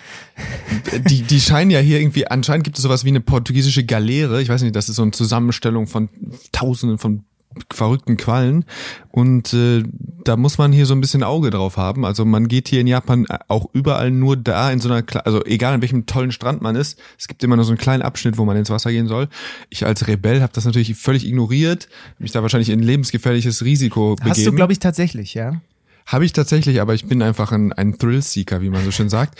[1.08, 4.42] die, die scheinen ja hier irgendwie, anscheinend gibt es sowas wie eine portugiesische Galeere.
[4.42, 6.08] Ich weiß nicht, das ist so eine Zusammenstellung von
[6.50, 7.24] Tausenden von
[7.72, 8.64] verrückten Quallen.
[9.10, 9.82] Und äh,
[10.24, 12.04] da muss man hier so ein bisschen Auge drauf haben.
[12.04, 15.74] Also man geht hier in Japan auch überall nur da in so einer, also egal
[15.74, 18.44] an welchem tollen Strand man ist, es gibt immer nur so einen kleinen Abschnitt, wo
[18.44, 19.28] man ins Wasser gehen soll.
[19.70, 21.88] Ich als Rebell habe das natürlich völlig ignoriert,
[22.18, 24.30] mich da wahrscheinlich in lebensgefährliches Risiko begeben.
[24.30, 25.60] Hast du, glaube ich, tatsächlich, ja?
[26.06, 29.38] Habe ich tatsächlich, aber ich bin einfach ein, ein Thrill-Seeker, wie man so schön sagt.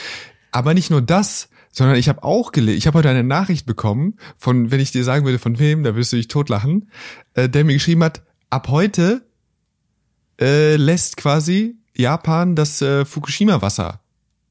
[0.51, 4.17] Aber nicht nur das, sondern ich habe auch gelesen, ich habe heute eine Nachricht bekommen
[4.37, 6.91] von, wenn ich dir sagen würde, von wem, da wirst du dich totlachen,
[7.35, 9.27] äh, der mir geschrieben hat, ab heute
[10.41, 14.01] äh, lässt quasi Japan das äh, Fukushima-Wasser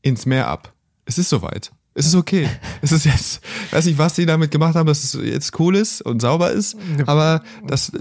[0.02, 0.74] ins Meer ab.
[1.06, 1.72] Es ist soweit.
[1.94, 2.50] Es ist okay.
[2.82, 3.42] Es ist jetzt,
[3.72, 6.78] weiß nicht, was sie damit gemacht haben, dass es jetzt cool ist und sauber ist,
[7.08, 7.92] aber das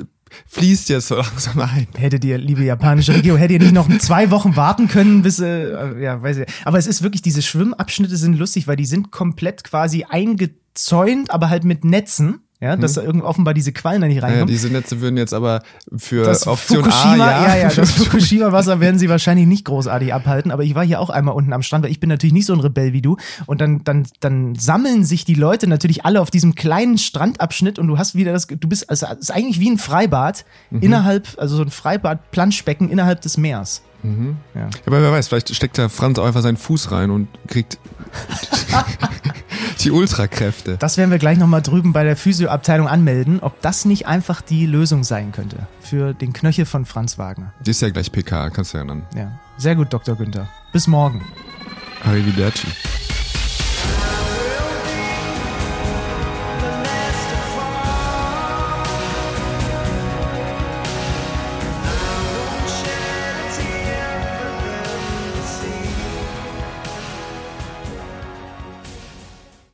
[0.47, 1.87] fließt jetzt so langsam ein.
[1.97, 6.03] Hättet ihr, liebe japanische Regierung, hättet ihr nicht noch zwei Wochen warten können, bis, äh,
[6.03, 6.47] ja, weiß ich.
[6.64, 11.51] Aber es ist wirklich, diese Schwimmabschnitte sind lustig, weil die sind komplett quasi eingezäunt, aber
[11.51, 12.45] halt mit Netzen.
[12.59, 14.46] Ja, dass da irgend offenbar diese Quallen da nicht Ja, reinkommen.
[14.46, 15.62] diese Netze würden jetzt aber
[15.94, 20.50] für das Option Fukushima, A, ja, ja, das Fukushima-Wasser werden sie wahrscheinlich nicht großartig abhalten,
[20.50, 22.54] aber ich war hier auch einmal unten am Strand, weil ich bin natürlich nicht so
[22.54, 23.18] ein Rebell wie du.
[23.44, 27.88] Und dann, dann, dann sammeln sich die Leute natürlich alle auf diesem kleinen Strandabschnitt und
[27.88, 30.80] du hast wieder das, du bist, also es ist eigentlich wie ein Freibad Mhm.
[30.82, 33.82] innerhalb, also so ein Freibad-Planschbecken innerhalb des Meers.
[34.02, 34.36] Mhm.
[34.54, 34.68] Ja.
[34.86, 37.78] Aber wer weiß, vielleicht steckt da Franz auch einfach seinen Fuß rein und kriegt
[39.80, 40.76] die Ultrakräfte.
[40.78, 44.66] Das werden wir gleich nochmal drüben bei der Physioabteilung anmelden, ob das nicht einfach die
[44.66, 47.52] Lösung sein könnte für den Knöchel von Franz Wagner.
[47.64, 49.02] Die ist ja gleich PK, kannst du ja dann.
[49.14, 50.16] Ja, sehr gut, Dr.
[50.16, 50.48] Günther.
[50.72, 51.24] Bis morgen.
[52.04, 52.66] Arrivederci.